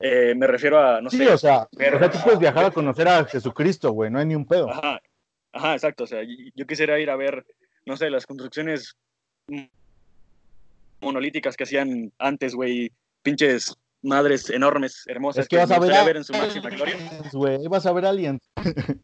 [0.01, 1.29] Eh, me refiero a, no Sí, sé...
[1.29, 4.27] o sea, ver- o sea, tú puedes viajar a conocer a Jesucristo, güey, no hay
[4.27, 4.69] ni un pedo.
[4.69, 5.01] Ajá,
[5.53, 6.05] ajá, exacto.
[6.05, 6.23] O sea,
[6.55, 7.47] yo quisiera ir a ver,
[7.87, 8.97] no sé, las construcciones
[11.01, 16.05] monolíticas que hacían antes, güey, pinches madres enormes, hermosas, Es que vas a ver, a...
[16.05, 16.97] ver en su máxima gloria.
[17.33, 18.41] güey, vas a ver aliens.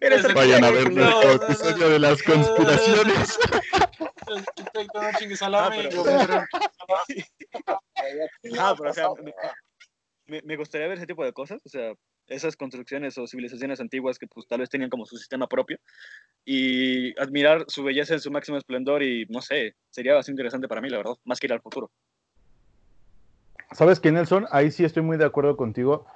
[0.00, 1.04] Eres el Vayan a ver culo.
[1.04, 3.38] nuestro episodio de las conspiraciones.
[4.26, 4.36] No
[8.58, 9.08] Ah, pero- o sea,
[10.26, 11.92] me gustaría ver ese tipo de cosas, o sea,
[12.28, 15.78] esas construcciones o civilizaciones antiguas que pues tal vez tenían como su sistema propio
[16.44, 20.80] y admirar su belleza en su máximo esplendor y no sé, sería bastante interesante para
[20.80, 21.90] mí, la verdad, más que ir al futuro.
[23.72, 24.46] ¿Sabes qué, Nelson?
[24.50, 26.06] Ahí sí estoy muy de acuerdo contigo,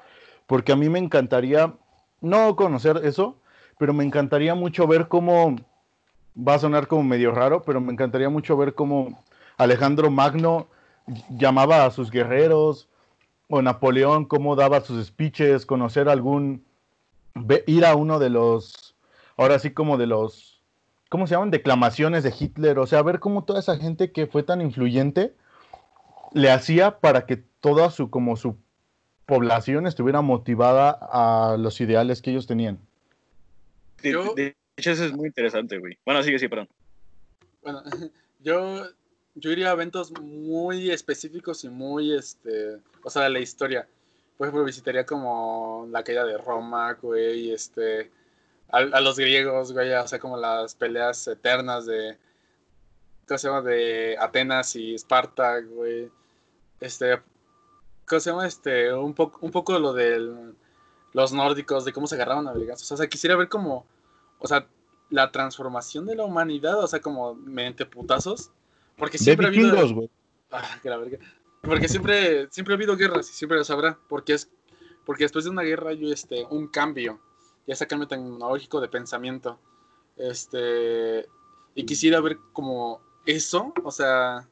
[0.46, 1.74] porque a mí me encantaría,
[2.20, 3.40] no conocer eso,
[3.78, 5.56] pero me encantaría mucho ver cómo,
[6.36, 9.22] va a sonar como medio raro, pero me encantaría mucho ver cómo
[9.56, 10.68] Alejandro Magno
[11.30, 12.88] llamaba a sus guerreros,
[13.48, 16.64] o Napoleón, cómo daba sus speeches, conocer algún,
[17.66, 18.94] ir a uno de los,
[19.36, 20.62] ahora sí como de los,
[21.08, 21.50] ¿cómo se llaman?
[21.50, 25.34] Declamaciones de Hitler, o sea, ver cómo toda esa gente que fue tan influyente
[26.32, 28.56] le hacía para que toda su, como su
[29.26, 32.78] población estuviera motivada a los ideales que ellos tenían.
[34.02, 35.98] De hecho, eso es muy interesante, güey.
[36.04, 36.68] Bueno, sigue, sí, perdón.
[37.62, 37.82] Bueno,
[38.40, 38.84] yo,
[39.40, 43.88] yo iría a eventos muy específicos y muy, este, o sea, la historia.
[44.36, 48.10] Por ejemplo, visitaría como la caída de Roma, güey, este,
[48.68, 52.18] a, los griegos, güey, o sea, como las peleas eternas de,
[53.26, 53.62] ¿cómo se llama?
[53.62, 56.10] De Atenas y Esparta, güey.
[56.80, 57.20] Este,
[58.06, 58.46] ¿cómo se llama?
[58.46, 60.54] Este, un poco, un poco lo de
[61.12, 62.90] los nórdicos, de cómo se agarraban a vergazos.
[62.92, 63.86] O sea, quisiera ver como,
[64.38, 64.66] o sea,
[65.10, 68.52] la transformación de la humanidad, o sea, como mediante putazos.
[68.98, 69.94] Porque De siempre ha habido.
[69.94, 70.10] güey.
[70.50, 71.18] Ah, que la verga.
[71.62, 73.98] Porque siempre, siempre ha habido guerras y siempre las habrá.
[74.08, 74.50] Porque es
[75.04, 77.18] porque después de una guerra hay este, un cambio.
[77.66, 79.58] Ya ese cambio tecnológico de pensamiento.
[80.16, 81.26] Este.
[81.74, 84.48] Y quisiera ver como eso, o sea,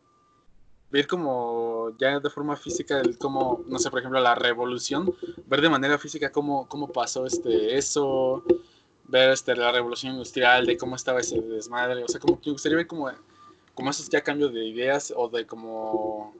[0.91, 5.15] ver como ya de forma física el cómo, no sé, por ejemplo, la revolución,
[5.47, 8.45] ver de manera física cómo, cómo pasó este eso,
[9.05, 12.53] ver este, la revolución industrial, de cómo estaba ese desmadre, o sea, como que me
[12.53, 13.11] gustaría ver como,
[13.77, 16.35] como esos ya cambios de ideas o de como,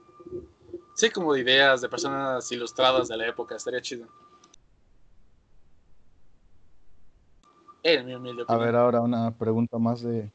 [0.95, 4.07] sí, como de ideas de personas ilustradas de la época, estaría chido.
[7.83, 10.31] En mi humilde A ver, ahora una pregunta más de.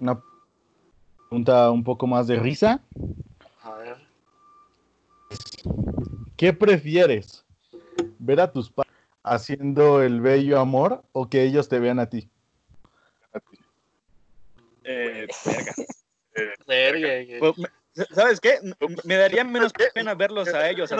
[0.00, 0.18] Una
[1.28, 2.82] pregunta un poco más de risa.
[3.62, 3.98] A ver.
[6.38, 7.44] ¿Qué prefieres?
[8.18, 12.30] ¿Ver a tus padres haciendo el bello amor o que ellos te vean a ti?
[14.90, 15.74] Eh, verga.
[16.66, 17.38] Verga, güey.
[17.40, 18.58] Pues, ¿Sabes qué?
[19.04, 20.90] Me daría menos pena verlos a ellos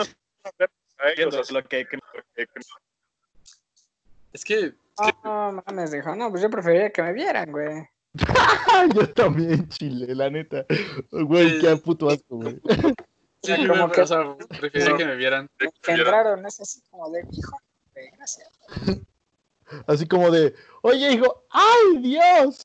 [1.51, 1.99] lo que, que-
[4.33, 4.73] Es que
[5.23, 7.87] No, no mames, dijo, no, pues yo preferiría que me vieran, güey.
[8.95, 10.65] Yo también, Chile, la neta.
[11.11, 12.59] Güey, qué puto asco, güey.
[13.41, 15.49] Sí, Como como que- o sea, preferiría que me vieran.
[15.59, 17.57] Me engendraron, es así como de, hijo,
[17.93, 18.49] güey, gracias.
[19.87, 22.61] Así como de, oye, hijo, ¡ay, Dios!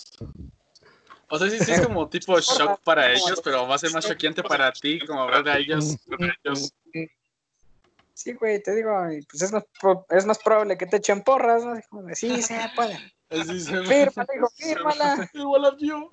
[1.35, 4.07] O sea, sí, sí es como tipo shock para ellos, pero va a ser más
[4.07, 5.99] choqueante para ti, como ver a ellos.
[8.13, 8.93] Sí, güey, te digo,
[9.29, 11.75] pues es más, pro- es más probable que te echen porras, ¿no?
[11.91, 13.13] Como sí, se puede.
[13.29, 15.31] Así se Fírmala, hijo, fírmala.
[15.33, 16.09] Igual a tío.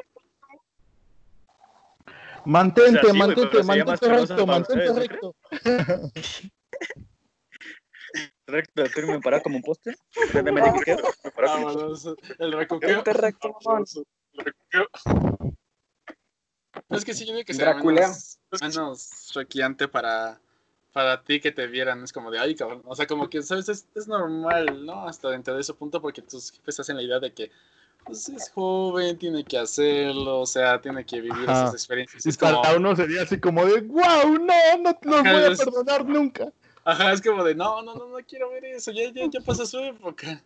[2.45, 5.35] Mantente, O sea, sí, güey, mantente, mantente recto, mantente ustedes, ¿no recto.
[8.47, 9.95] recto de firme parar como un poste.
[11.37, 12.09] Vámonos.
[12.39, 12.89] El recoqueo.
[12.95, 13.55] Vente recto,
[16.89, 18.07] Es que sí, yo digo que sería Draculeo.
[18.07, 20.39] menos, menos choqueante para,
[20.93, 22.03] para ti que te vieran.
[22.03, 22.81] Es como de, ay, cabrón.
[22.85, 23.69] O sea, como que, ¿sabes?
[23.69, 25.07] Es, es normal, ¿no?
[25.07, 27.51] Hasta dentro de ese punto, porque tus jefes hacen la idea de que
[28.05, 31.61] pues, es joven, tiene que hacerlo, o sea, tiene que vivir Ajá.
[31.61, 32.25] esas experiencias.
[32.25, 35.43] Y Es como, uno sería así como de, wow, no, no te los Ajá, voy
[35.43, 36.51] a es- perdonar nunca.
[36.83, 39.65] ajá, es como de, no, no, no, no quiero ver eso, ya, ya, ya pasó
[39.65, 40.41] su época.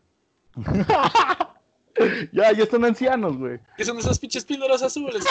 [2.31, 3.59] Ya, ya están ancianos, güey.
[3.77, 5.23] ¿Qué son esas pinches píldoras azules?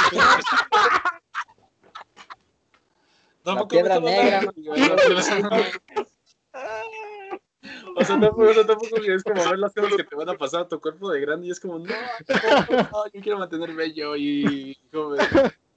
[3.44, 4.50] La piedra negra,
[7.96, 10.34] O sea, tampoco, o sea, tampoco es como ver las cosas que te van a
[10.34, 13.74] pasar a tu cuerpo de grande y es como, no, no, no, yo quiero mantener
[13.74, 15.20] bello y joven.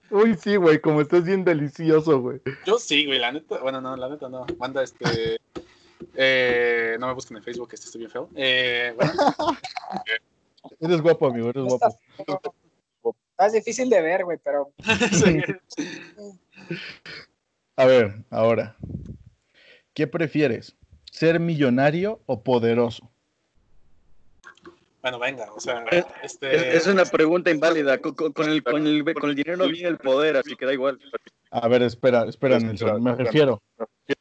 [0.09, 2.39] Uy, sí, güey, como estás bien delicioso, güey.
[2.65, 4.45] Yo sí, güey, la neta, bueno, no, la neta no.
[4.57, 5.37] Manda este.
[6.15, 8.29] Eh, no me busquen en Facebook, este estoy bien feo.
[8.35, 9.13] Eh, bueno,
[10.79, 11.97] Eres guapo, amigo, eres guapo.
[13.39, 14.71] Es difícil de ver, güey, pero.
[17.75, 18.75] A ver, ahora.
[19.93, 20.75] ¿Qué prefieres?
[21.11, 23.09] ¿Ser millonario o poderoso?
[25.01, 26.75] bueno, venga, o sea, Es, este.
[26.75, 27.97] es una pregunta inválida.
[27.99, 30.73] Con, con- con el, con, el, con el dinero viene el poder, así que da
[30.73, 30.99] igual.
[31.51, 33.01] A ver, espera, espera, Nelson.
[33.01, 33.61] Me refiero.
[34.09, 34.13] Eh,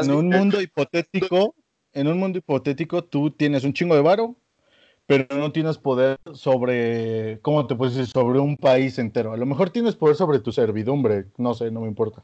[0.00, 1.54] en un mundo hipotético,
[1.92, 4.34] en un mundo hipotético, tú tienes un chingo de varo,
[5.06, 8.12] pero no tienes poder sobre, ¿cómo te puedes decir?
[8.12, 9.32] Sobre un país entero.
[9.32, 12.22] A lo mejor tienes poder sobre tu servidumbre, no sé, no me importa.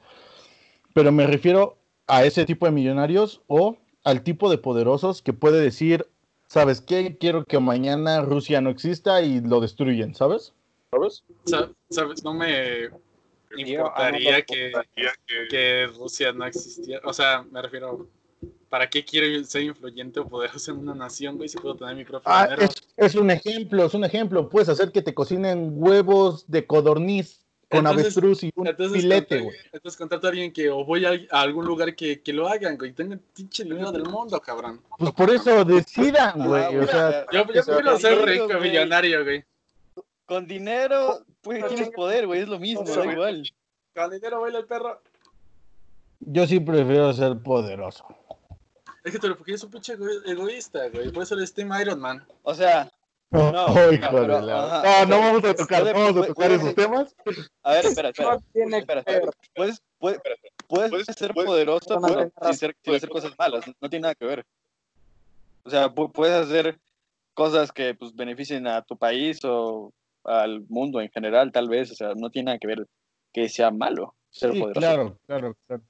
[0.95, 5.61] Pero me refiero a ese tipo de millonarios o al tipo de poderosos que puede
[5.61, 6.07] decir,
[6.47, 7.19] ¿sabes qué?
[7.19, 10.55] Quiero que mañana Rusia no exista y lo destruyen, ¿sabes?
[10.91, 11.25] ¿Sabes?
[11.45, 12.25] sa- ¿Sabes?
[12.25, 12.88] No me
[13.83, 14.73] importaría que,
[15.51, 17.03] que Rusia no existiera.
[17.05, 18.07] O sea, me refiero.
[18.68, 22.04] ¿Para qué quiero ser influyente o poderoso en una nación, güey, si puedo tener mi
[22.04, 22.62] propio Ah, dinero?
[22.64, 24.48] es, es un ejemplo, es un ejemplo.
[24.50, 29.40] Puedes hacer que te cocinen huevos de codorniz con Entonces- avestruz y un Entonces, filete,
[29.40, 29.57] güey.
[29.72, 32.76] entonces contrato a alguien que o voy a, a algún lugar que, que lo hagan,
[32.76, 32.92] güey.
[32.92, 34.81] Tengo el pinche dinero del mundo, cabrón.
[34.98, 36.76] Pues por eso decidan, güey.
[36.76, 38.61] O sea, Yo, yo prefiero Con ser rico, güey.
[38.61, 39.44] millonario, güey.
[40.26, 43.50] Con dinero, pues tienes poder, güey, es lo mismo, da igual.
[43.94, 45.00] Con dinero baila el perro.
[46.20, 48.04] yo sí prefiero ser poderoso.
[49.09, 51.11] Es que te lo porque es un pinche ego- egoísta, güey.
[51.11, 52.25] Por eso eres Team Iron Man.
[52.42, 52.90] O sea,
[53.31, 56.35] No, Oh, pero, la- ajá, No, o sea, no vamos a tocar, vamos a tocar
[56.35, 57.14] puede- esos temas.
[57.62, 58.38] a ver, espera, espera.
[58.55, 59.03] espera, espera.
[59.21, 59.31] ver.
[59.55, 60.21] Puedes, puedes,
[60.66, 64.25] puedes ser poderoso puedes- pero sin, ser- sin hacer cosas malas, no tiene nada que
[64.25, 64.47] ver.
[65.64, 66.79] O sea, pu- puedes hacer
[67.35, 69.92] cosas que pues beneficien a tu país o
[70.25, 72.87] al mundo en general, tal vez, o sea, no tiene nada que ver
[73.35, 74.81] que sea malo ser Sí, poderoso.
[74.81, 75.83] claro, claro, claro.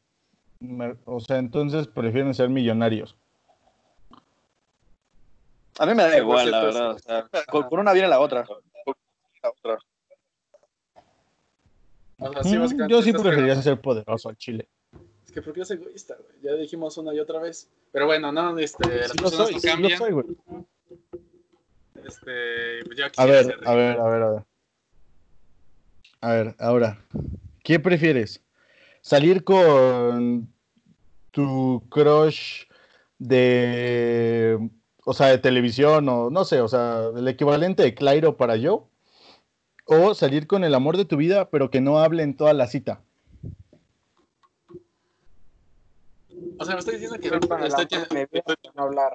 [1.05, 3.17] O sea, entonces prefieren ser millonarios.
[5.79, 8.19] A mí me da Sí, igual, la verdad, o sea, con, con una viene la
[8.21, 8.45] otra.
[12.21, 14.69] O sea, sí, Mm, yo sí preferiría ser poderoso al chile.
[15.25, 16.41] Es que porque es egoísta, güey.
[16.43, 17.69] Ya dijimos una y otra vez.
[17.93, 19.99] Pero bueno, no, este, las Sí lo personas soy, no lo cambian.
[19.99, 20.27] soy, güey.
[22.05, 24.43] Este, pues yo A quisiera ver, ser a ver, a ver, a ver.
[26.21, 26.99] A ver, ahora,
[27.63, 28.43] ¿qué prefieres?
[29.09, 30.53] ¿Salir con
[31.31, 32.65] tu crush
[33.19, 34.69] de,
[35.03, 38.91] o sea, de televisión o no sé, o sea, el equivalente de Clairo para yo?
[39.87, 42.67] ¿O salir con el amor de tu vida, pero que no hable en toda la
[42.67, 43.01] cita?
[46.59, 49.13] O sea, me estoy diciendo que Estoy estoy de no hablar.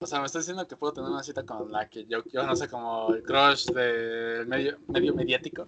[0.00, 2.46] o sea, me estoy diciendo que puedo tener una cita con la que yo, yo
[2.46, 5.66] no sé, como el crush del medio, medio mediático.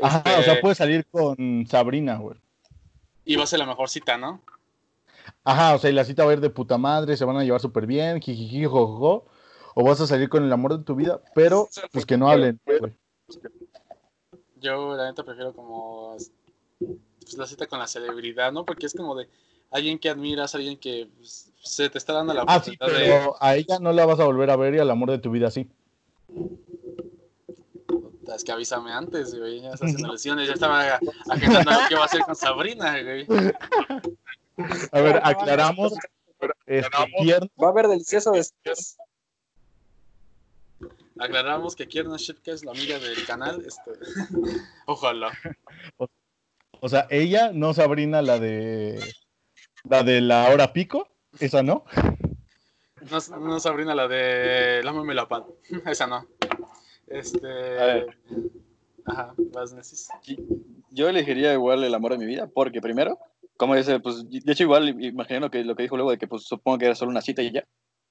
[0.00, 2.36] Ajá, Este, o sea, puedes salir con Sabrina, güey.
[3.24, 4.40] Y va a ser la mejor cita, ¿no?
[5.44, 7.44] Ajá, o sea, y la cita va a ir de puta madre, se van a
[7.44, 9.26] llevar súper bien, jijiji, jojojo.
[9.74, 12.58] O vas a salir con el amor de tu vida, pero pues que no hablen,
[12.66, 12.92] güey.
[14.56, 16.16] Yo, la neta, prefiero como
[17.20, 18.64] pues, la cita con la celebridad, ¿no?
[18.64, 19.28] Porque es como de
[19.70, 23.04] alguien que admiras, alguien que pues, se te está dando la Ah, sí, oportunidad de.
[23.14, 25.30] pero a ella no la vas a volver a ver y al amor de tu
[25.30, 25.68] vida sí.
[28.34, 29.60] Es que avísame antes, güey.
[29.62, 30.48] Ya está haciendo lesiones.
[30.48, 30.98] Ya estaba
[31.30, 33.26] agendando lo que iba a hacer con Sabrina, güey.
[34.92, 35.92] A ver, aclaramos.
[36.66, 38.96] Este, Kier- Va a haber delicioso después.
[41.18, 43.64] Aclaramos que Kierna Shipka es la amiga del canal.
[43.66, 43.90] Este...
[44.86, 45.32] Ojalá.
[46.80, 49.00] o sea, ella, no Sabrina, la de
[49.84, 51.08] la de la hora pico,
[51.40, 51.84] esa no.
[53.10, 55.44] No, no Sabrina, la de Lámame la pan.
[55.86, 56.26] Esa no.
[57.10, 57.78] Este.
[57.78, 58.18] A ver.
[59.04, 60.08] Ajá, vas, Nesis.
[60.90, 63.18] Yo elegiría igual el amor de mi vida, porque primero,
[63.56, 66.42] como dice, pues, de hecho igual, imagino que lo que dijo luego de que, pues,
[66.44, 67.64] supongo que era solo una cita y ya.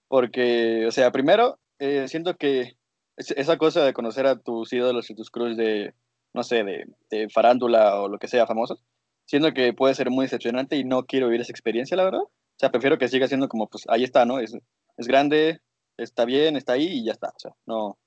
[0.08, 2.76] Porque, o sea, primero, eh, siento que
[3.18, 5.94] es- esa cosa de conocer a tus ídolos y tus crushes de,
[6.34, 8.84] no sé, de, de farándula o lo que sea famosos,
[9.26, 12.22] siento que puede ser muy decepcionante y no quiero vivir esa experiencia, la verdad.
[12.22, 14.40] O sea, prefiero que siga siendo como, pues, ahí está, ¿no?
[14.40, 14.58] Es,
[14.98, 15.60] es grande,
[15.98, 17.30] está bien, está ahí y ya está.
[17.30, 17.98] O sea, no,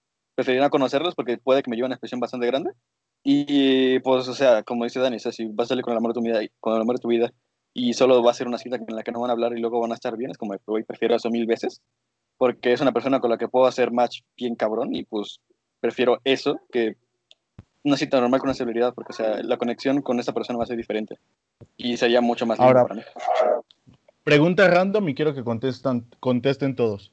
[0.41, 2.71] preferiría no conocerlos porque puede que me lleve a una expresión bastante grande.
[3.23, 5.99] Y pues, o sea, como dice Dani, o sea, si vas a salir con el
[5.99, 7.33] amor de tu vida, con el amor de tu vida
[7.75, 9.61] y solo va a ser una cita en la que no van a hablar y
[9.61, 11.83] luego van a estar bien, es como, güey, prefiero eso mil veces.
[12.39, 15.41] porque es una persona con la que puedo hacer match bien cabrón y pues
[15.81, 16.97] prefiero eso que
[17.85, 20.65] una cita normal con una celebridad, porque o sea, la conexión con esa persona va
[20.65, 21.19] a ser diferente
[21.77, 23.03] y sería mucho más Ahora- para mí.
[24.25, 27.13] Pregunta random y quiero que contestan, contesten todos.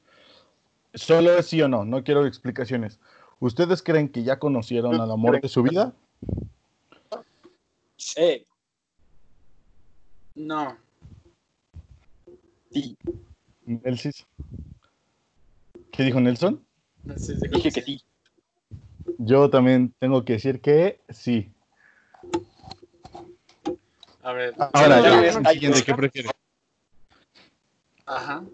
[0.94, 2.98] Solo es sí o no, no quiero explicaciones.
[3.40, 5.94] ¿Ustedes creen que ya conocieron al amor de su vida?
[7.96, 8.46] Sí.
[10.34, 10.76] No.
[12.70, 12.96] Sí,
[13.64, 14.12] Nelson.
[15.92, 16.64] ¿Qué dijo Nelson?
[17.16, 18.02] Sí, dije que sí.
[19.18, 21.52] Yo también tengo que decir que sí.
[24.22, 24.54] A ver.
[24.58, 26.32] Ahora, ya, siguiente, dos ¿qué prefieres?
[28.06, 28.44] Ajá.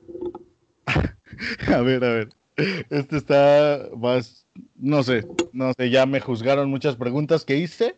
[1.75, 2.29] A ver, a ver.
[2.57, 7.97] Este está más, no sé, no sé, ya me juzgaron muchas preguntas que hice,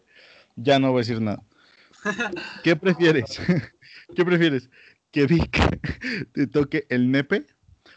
[0.57, 1.42] ya no voy a decir nada.
[2.64, 3.38] ¿Qué prefieres?
[4.16, 4.71] ¿Qué prefieres?
[5.11, 5.59] ¿Que Vic
[6.33, 7.47] te toque el nepe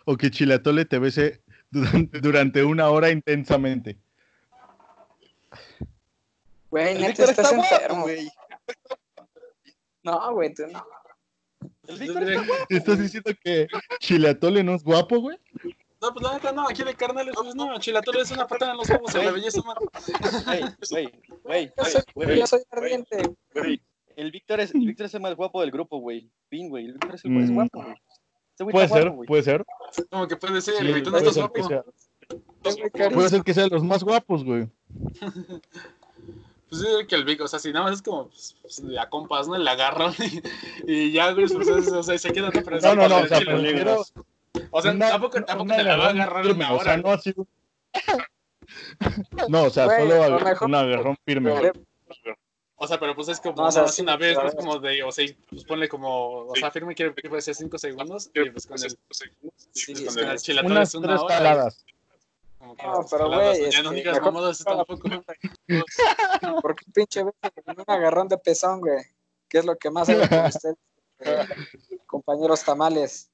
[0.05, 1.41] o que Chilatole te bese
[1.71, 3.97] durante, durante una hora intensamente?
[6.69, 8.01] Güey, estás está guapo, enfermo.
[8.03, 8.29] güey.
[10.03, 10.85] No, güey, tú no.
[11.87, 12.65] El Víctor está guapo.
[12.69, 13.67] ¿Estás diciendo que
[13.99, 15.37] Chilatole no es guapo, güey?
[16.01, 18.77] No, pues la neta no, aquí de carnales, pues no, Chilatore es una patada en
[18.77, 19.79] los huevos a la belleza humana.
[20.45, 21.11] Güey,
[21.43, 21.73] güey,
[22.15, 23.35] güey, Yo soy, yo ardiente.
[23.53, 23.81] güey.
[24.15, 26.29] El Víctor es, el Víctor es el más guapo del grupo, güey.
[26.49, 26.85] Fin, güey.
[26.85, 27.53] El Víctor es el más Mm.
[27.53, 27.95] guapo, güey.
[28.51, 29.65] Este Puede ser, puede ser.
[30.09, 31.93] Como que puede ser, Sí, güey, tú no puede estás ser que guapo.
[32.95, 34.67] sea- puede ser que sean los más guapos, güey.
[36.69, 38.99] Pues sí, que el Vic, o sea, si nada más es como pues, pues, de
[38.99, 39.55] a compas, ¿no?
[39.55, 40.13] El agarrón
[40.85, 44.03] y, y ya, güey, pues, o sea, se queda No, no, no, o sea, prefiero
[44.71, 46.97] O sea, una- tampoco, tampoco te la va a agarrar firme, una o sea, hora.
[47.01, 47.33] no así.
[49.49, 51.51] No, o sea, Güey, solo a lo agar- mejor- un agarrón firme.
[51.53, 51.73] Pero-
[52.81, 54.47] O sea, pero pues es como No, o sea, nada más sí, una vez, no
[54.47, 57.53] es como de, o sea, pues ponle como, o sea, firme quiere que puede ser
[57.55, 58.89] 5 segundos y pues con el,
[59.73, 61.35] Sí, pues, con el chilatón Unas es una tres hora.
[61.37, 61.85] caladas.
[62.57, 65.09] como que No, pero, güey, Ya no este, digas mamadas tampoco.
[66.61, 67.33] ¿Por qué pinche vez
[67.65, 69.03] con un agarrón de pezón, güey?
[69.49, 70.75] ¿Qué es lo que más hago con ustedes,
[71.19, 71.45] eh,
[72.05, 73.28] compañeros tamales?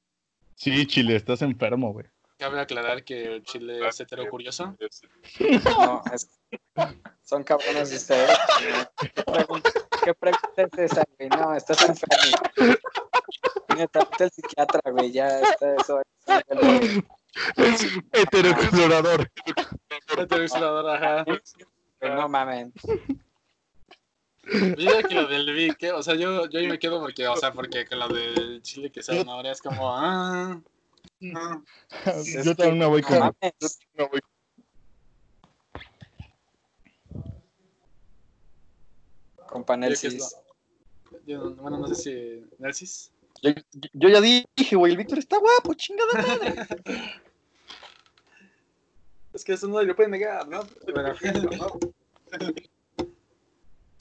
[0.56, 2.06] Sí, Chile, estás enfermo, güey.
[2.38, 4.76] Cabe aclarar que el chile es hetero curioso.
[5.80, 6.30] No, es-
[7.24, 8.38] son cabrones de ustedes.
[9.00, 9.70] ¿Qué pregunta,
[10.04, 11.30] ¿Qué pregunta es esa, güey?
[11.30, 12.76] No, estás enfermo.
[13.78, 16.02] Neta, vete al psiquiatra, güey, ya está eso.
[16.28, 17.14] eso-
[18.12, 19.32] Heteroexplorador.
[20.18, 21.24] Hetero ajá.
[21.24, 21.40] güey,
[22.02, 22.74] No mamen.
[24.46, 25.92] Mira que lo del Vic, ¿eh?
[25.92, 28.92] o sea, yo, yo ahí me quedo porque, o sea, porque con lo del chile
[28.92, 30.62] que sea una hora es como, ah,
[31.36, 31.62] ah.
[32.44, 34.20] Yo también me voy No con.
[39.48, 40.36] Compa Yo que es Nelsis.
[41.26, 43.12] Yo, no- bueno, no sé si, Nelsis.
[43.42, 43.52] Yo,
[43.94, 46.56] yo ya dije, güey, el Víctor está guapo, chingada madre.
[49.34, 50.62] Es que eso no lo pueden negar, ¿no?
[50.94, 51.14] Bueno,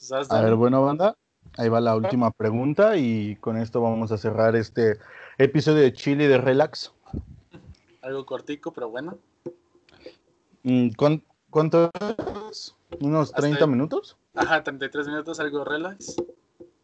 [0.09, 1.15] Pues, A ver, bueno, banda.
[1.57, 4.97] Ahí va la última pregunta y con esto vamos a cerrar este
[5.37, 6.91] episodio de Chile de Relax.
[8.01, 9.17] Algo cortico, pero bueno.
[10.63, 11.89] Mm, ¿cuán- ¿Cuánto
[12.51, 12.75] es?
[12.99, 13.69] ¿Unos Hasta 30 ahí.
[13.71, 14.17] minutos?
[14.33, 16.15] Ajá, 33 minutos, algo relax.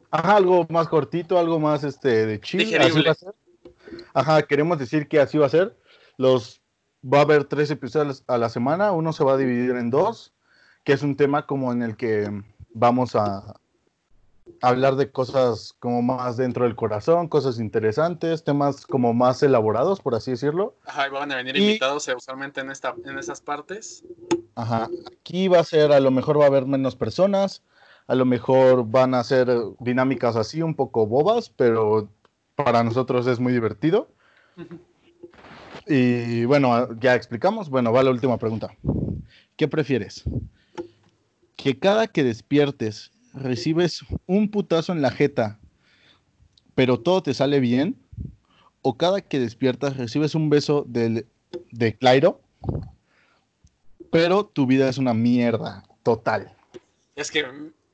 [0.10, 2.62] Ajá, algo más cortito, algo más este de chill.
[2.62, 3.04] Así Digerible.
[3.08, 3.36] va a ser.
[4.14, 5.76] Ajá, queremos decir que así va a ser.
[6.18, 6.62] Los
[7.04, 8.92] va a haber tres episodios a la semana.
[8.94, 10.34] Uno se va a dividir en dos,
[10.86, 12.42] que es un tema como en el que
[12.74, 13.60] vamos a
[14.62, 20.16] hablar de cosas como más dentro del corazón, cosas interesantes, temas como más elaborados, por
[20.16, 20.76] así decirlo.
[20.86, 24.04] Ajá, y van a venir Y- invitados eh, usualmente en, esta, en esas partes.
[24.56, 27.64] Ajá, aquí va a ser, a lo mejor va a haber menos personas,
[28.08, 32.10] a lo mejor van a ser dinámicas así un poco bobas, pero
[32.56, 34.10] para nosotros es muy divertido.
[35.88, 37.70] Y bueno, ya explicamos.
[37.70, 38.76] Bueno, va la última pregunta.
[39.56, 40.24] ¿Qué prefieres?
[41.62, 45.60] ¿Que cada que despiertes recibes un putazo en la jeta,
[46.74, 47.95] pero todo te sale bien?
[48.82, 51.28] ¿O cada que despiertas recibes un beso del,
[51.69, 52.41] de Clairo,
[54.12, 56.51] pero tu vida es una mierda total?
[57.16, 57.45] Es que,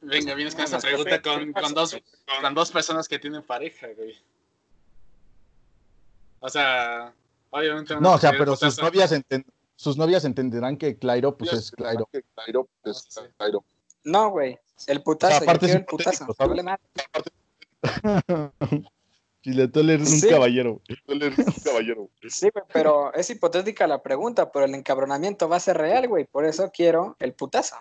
[0.02, 1.98] venga, vienes con esta Mames, pregunta con, dos,
[2.42, 4.16] con dos personas que tienen pareja, güey.
[6.40, 7.14] O sea,
[7.50, 8.00] obviamente...
[8.00, 9.44] No, o sea, pero sus novias, enten-
[9.78, 12.10] sus novias entenderán que Clairo, pues es Clairo.
[12.12, 13.22] Sí.
[14.04, 14.58] No, güey.
[14.88, 16.36] El putazo, O sea, aparte yo quiero es el putazo.
[16.38, 16.82] Vale madre.
[19.42, 20.30] Chiletole eres un Sí.
[20.30, 20.82] caballero.
[22.30, 26.26] Sí, güey, pero es hipotética la pregunta, pero el encabronamiento va a ser real, güey.
[26.26, 27.76] Por eso quiero el putazo.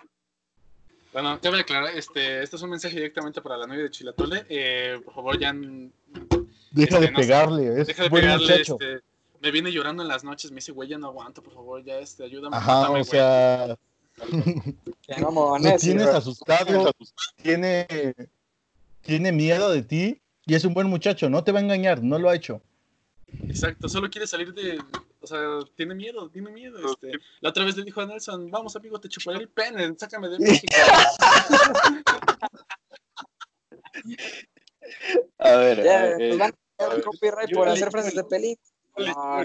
[1.13, 4.45] Bueno, cabe aclarar, este, este es un mensaje directamente para la novia de Chilatole.
[4.49, 5.89] Eh, por favor, ya n-
[6.71, 7.23] Deja Este, de no sé.
[7.27, 8.77] pegarle, es deja de buen pegarle, muchacho.
[8.79, 8.99] este,
[9.41, 11.99] me viene llorando en las noches, me dice, güey, ya no aguanto, por favor, ya
[11.99, 12.57] este, ayúdame.
[12.57, 13.05] Ajá, mátame, o güey".
[13.05, 13.77] sea,
[15.19, 16.91] no, tienes asustado,
[17.41, 17.87] tiene,
[19.01, 22.17] tiene miedo de ti y es un buen muchacho, no te va a engañar, no
[22.17, 22.61] lo ha hecho.
[23.47, 24.81] Exacto, solo quiere salir de.
[25.19, 25.39] O sea,
[25.75, 26.77] tiene miedo, tiene miedo.
[26.89, 27.11] Este.
[27.41, 30.39] La otra vez le dijo a Nelson: Vamos, amigo, te chuparé el pene, sácame de
[30.39, 30.73] México.
[35.39, 38.57] A ver, Ya, eh, nos van a copyright por hacer frases de peli.
[38.97, 39.43] No,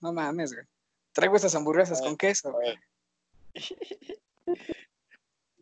[0.00, 0.64] no mames, güey.
[1.12, 2.52] Traigo estas hamburguesas con queso.
[2.52, 2.78] güey.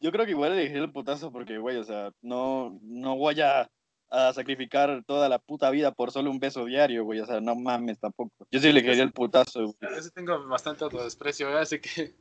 [0.00, 3.40] yo creo que igual le dejé el putazo porque, güey, o sea, no, no voy
[3.40, 3.70] a,
[4.10, 7.20] a sacrificar toda la puta vida por solo un beso diario, güey.
[7.20, 8.46] O sea, no mames tampoco.
[8.50, 9.76] Yo sí le quería el putazo, güey.
[9.80, 11.60] Yo sí tengo bastante autodesprecio, ¿eh?
[11.60, 12.14] así que.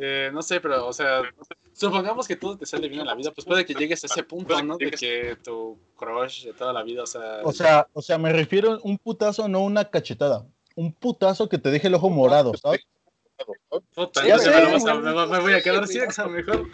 [0.00, 1.22] Eh, no sé, pero, o sea,
[1.72, 4.22] supongamos que todo te sale bien en la vida, pues puede que llegues a ese
[4.22, 4.76] punto, ¿no?
[4.78, 7.40] De que tu crush de toda la vida, o sea.
[7.44, 10.46] O sea, o sea, me refiero a un putazo, no una cachetada.
[10.76, 12.86] Un putazo que te deje el ojo morado, ¿sabes?
[13.94, 16.66] puta, entonces güey, me, a- me voy a quedar Sí, ciega, mejor.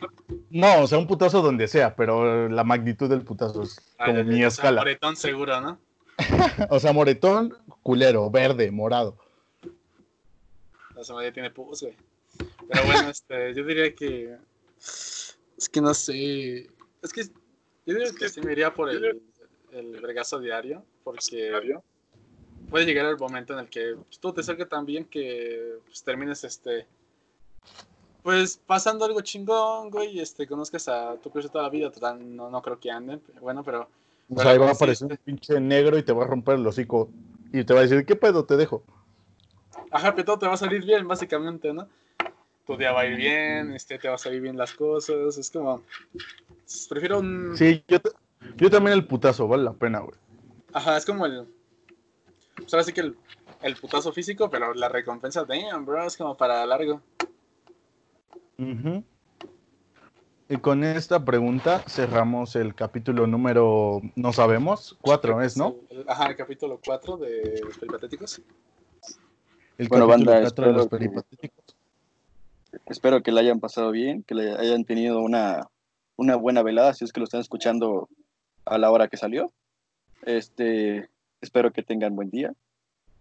[0.49, 4.19] No, o sea, un putazo donde sea, pero la magnitud del putazo es Ah, como
[4.19, 4.81] ya, mi ya, o sea, escala.
[4.81, 5.79] moretón seguro, ¿no?
[6.71, 9.17] O sea, moretón, culero, verde, morado.
[10.95, 11.95] La semana ya tiene pus, güey.
[12.69, 14.37] Pero bueno, este, yo diría que.
[14.79, 16.71] Es que no sé.
[17.03, 17.25] Es que
[17.87, 19.23] yo diría que sí me iría por el,
[19.73, 21.79] el vergazo diario, porque
[22.71, 26.03] puede llegar el momento en el que pues, todo te salga tan bien que pues,
[26.03, 26.87] termines este.
[28.23, 31.91] Pues pasando algo chingón, güey, y este, conozcas a tu crush de toda la vida,
[31.91, 33.87] total, no, no creo que anden, pero bueno, pero
[34.35, 35.31] O sea, ahí va a sí, aparecer este.
[35.31, 37.11] un pinche negro y te va a romper el hocico.
[37.53, 38.83] Y te va a decir, ¿qué pedo te dejo?
[39.91, 41.87] Ajá, pero todo te va a salir bien, básicamente, ¿no?
[42.67, 45.51] Tu día va a ir bien, este, te va a salir bien las cosas, es
[45.51, 45.83] como...
[46.89, 47.55] Prefiero un...
[47.57, 47.99] Sí, yo,
[48.57, 50.17] yo también el putazo, vale la pena, güey.
[50.73, 51.47] Ajá, es como el...
[52.57, 53.17] Pues ahora sí que el,
[53.63, 57.03] el putazo físico, pero la recompensa, damn, bro, es como para largo.
[58.59, 59.05] Ujú.
[60.49, 65.75] Y con esta pregunta cerramos el capítulo número, no sabemos, cuatro es, ¿no?
[65.91, 68.41] El- ajá, el capítulo 4 de los peripatéticos.
[69.77, 71.64] El Bueno, capítulo banda, cuatro de los peripatéticos.
[72.87, 75.71] Espero que la hayan pasado bien, que le hayan tenido una,
[76.17, 78.09] una buena velada, si es que lo están escuchando
[78.67, 79.53] a la hora que salió.
[80.27, 81.09] Este,
[81.41, 82.53] espero que tengan buen día,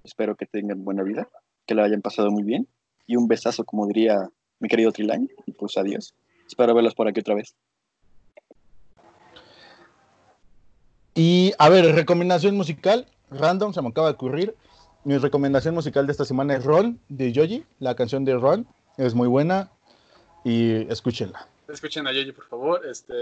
[0.03, 1.29] espero que tengan buena vida,
[1.65, 2.67] que la hayan pasado muy bien.
[3.07, 6.13] Y un besazo, como diría mi querido Trilañ, y pues adiós.
[6.45, 7.55] Espero verlos por aquí otra vez.
[11.15, 14.55] Y a ver, recomendación musical, random, se me acaba de ocurrir.
[15.03, 19.13] Mi recomendación musical de esta semana es Ron, de Yoji, la canción de Ron, es
[19.13, 19.69] muy buena
[20.43, 21.47] y escúchenla.
[21.67, 22.85] Escuchen a Yoyi, por favor.
[22.85, 23.13] Este...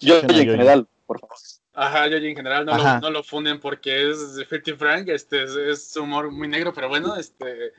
[0.00, 0.50] Yo, Escuchen a en Yoyi.
[0.50, 1.36] general, por favor.
[1.72, 2.94] Ajá, Yoyi en general no Ajá.
[2.96, 6.72] lo, no lo funden porque es de Filthy Frank, este, es, es humor muy negro,
[6.74, 7.72] pero bueno, este,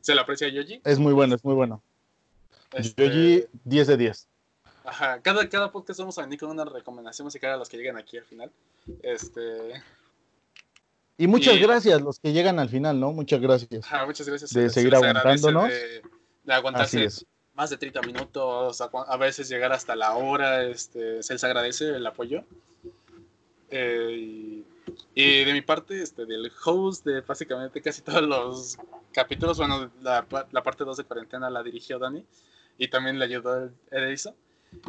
[0.00, 0.80] se lo aprecia a Yoyi.
[0.84, 1.82] Es muy bueno, es muy bueno.
[2.72, 4.28] Este, Yoji, 10 de 10.
[4.86, 7.96] Ajá, cada, cada podcast vamos a venir con una recomendación musical a los que llegan
[7.96, 8.50] aquí al final.
[9.02, 9.40] Este,
[11.16, 13.12] Y muchas Y- gracias los que llegan al final, ¿no?
[13.12, 13.84] Muchas gracias.
[13.84, 14.52] ajá, muchas gracias.
[14.52, 15.68] De se seguir aguantándonos.
[15.68, 16.02] De,
[16.44, 17.08] de aguantarse
[17.54, 21.88] más de 30 minutos, a, a veces llegar hasta la hora, este, se les agradece
[21.90, 22.44] el apoyo.
[23.70, 24.66] Eh, y,
[25.14, 28.76] y de mi parte, este, del host de básicamente casi todos los
[29.12, 32.24] capítulos, bueno, la, la parte 2 de cuarentena la dirigió Dani
[32.76, 34.34] y también le ayudó Edison.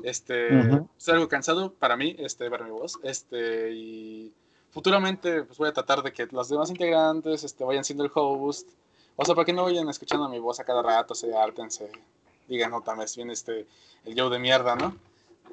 [0.03, 0.89] Este, Ujú.
[0.97, 4.33] es algo cansado para mí, este, ver mi voz, este, y
[4.71, 8.67] futuramente pues voy a tratar de que los demás integrantes, este, vayan siendo el host,
[9.15, 11.91] o sea, para que no vayan escuchando mi voz a cada rato, se hartense,
[12.47, 13.65] digan, no, también es bien este,
[14.05, 14.97] el yo de mierda, ¿no?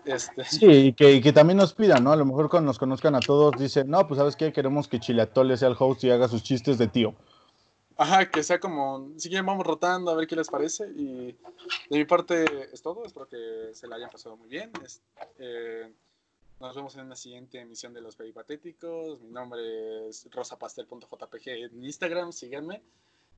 [0.05, 2.13] Este, Sí, y que, y que también nos pidan, ¿no?
[2.13, 4.99] A lo mejor cuando nos conozcan a todos dicen, no, pues sabes qué, queremos que
[5.01, 7.15] Chileatole sea el host y haga sus chistes de tío.
[7.97, 11.37] Ajá, que sea como, si quieren vamos rotando a ver qué les parece y
[11.91, 14.73] de mi parte es todo, espero que se la hayan pasado muy bien.
[14.85, 15.03] Es-
[15.39, 15.93] eh,
[16.59, 22.33] nos vemos en una siguiente emisión de Los Peripatéticos, mi nombre es rosapastel.jpg en Instagram,
[22.33, 22.83] síganme.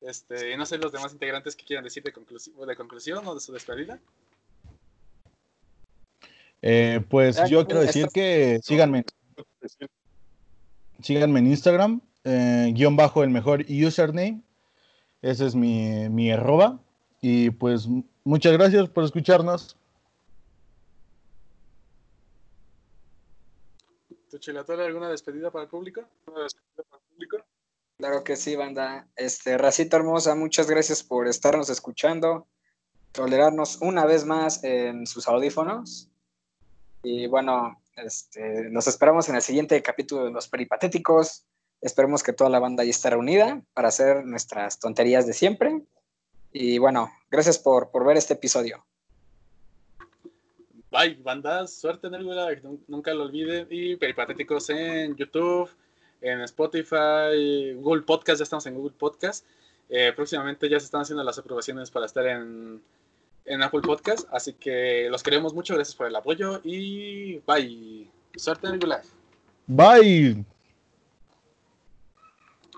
[0.01, 3.33] Este, y no sé los demás integrantes que quieran decir de, conclusi- de conclusión o
[3.33, 3.99] de su despedida.
[6.61, 9.05] Eh, pues yo quiero esto- decir que síganme,
[11.01, 14.41] síganme en Instagram, eh, guion bajo el mejor username.
[15.21, 16.79] Ese es mi, mi arroba.
[17.21, 17.87] Y pues
[18.23, 19.75] muchas gracias por escucharnos.
[24.29, 26.03] ¿Tu chilatore alguna despedida para el público?
[26.27, 27.37] ¿Una despedida para el público?
[27.97, 29.07] Claro que sí, banda.
[29.15, 32.47] Este, Racita hermosa, muchas gracias por estarnos escuchando,
[33.13, 36.09] tolerarnos una vez más en sus audífonos.
[37.03, 41.45] Y bueno, este, los esperamos en el siguiente capítulo de Los Peripatéticos.
[41.81, 45.81] Esperemos que toda la banda ya esté reunida para hacer nuestras tonterías de siempre.
[46.51, 48.85] Y bueno, gracias por, por ver este episodio.
[50.91, 53.67] Bye, bandas, suerte en el nun- nunca lo olviden.
[53.69, 55.69] Y peripatéticos en YouTube,
[56.25, 59.45] en Spotify, Google Podcast, ya estamos en Google Podcast.
[59.89, 62.81] Eh, próximamente ya se están haciendo las aprobaciones para estar en,
[63.45, 64.27] en Apple Podcast.
[64.31, 68.07] Así que los queremos mucho, gracias por el apoyo y bye.
[68.35, 68.79] Suerte en.
[69.67, 70.45] Bye.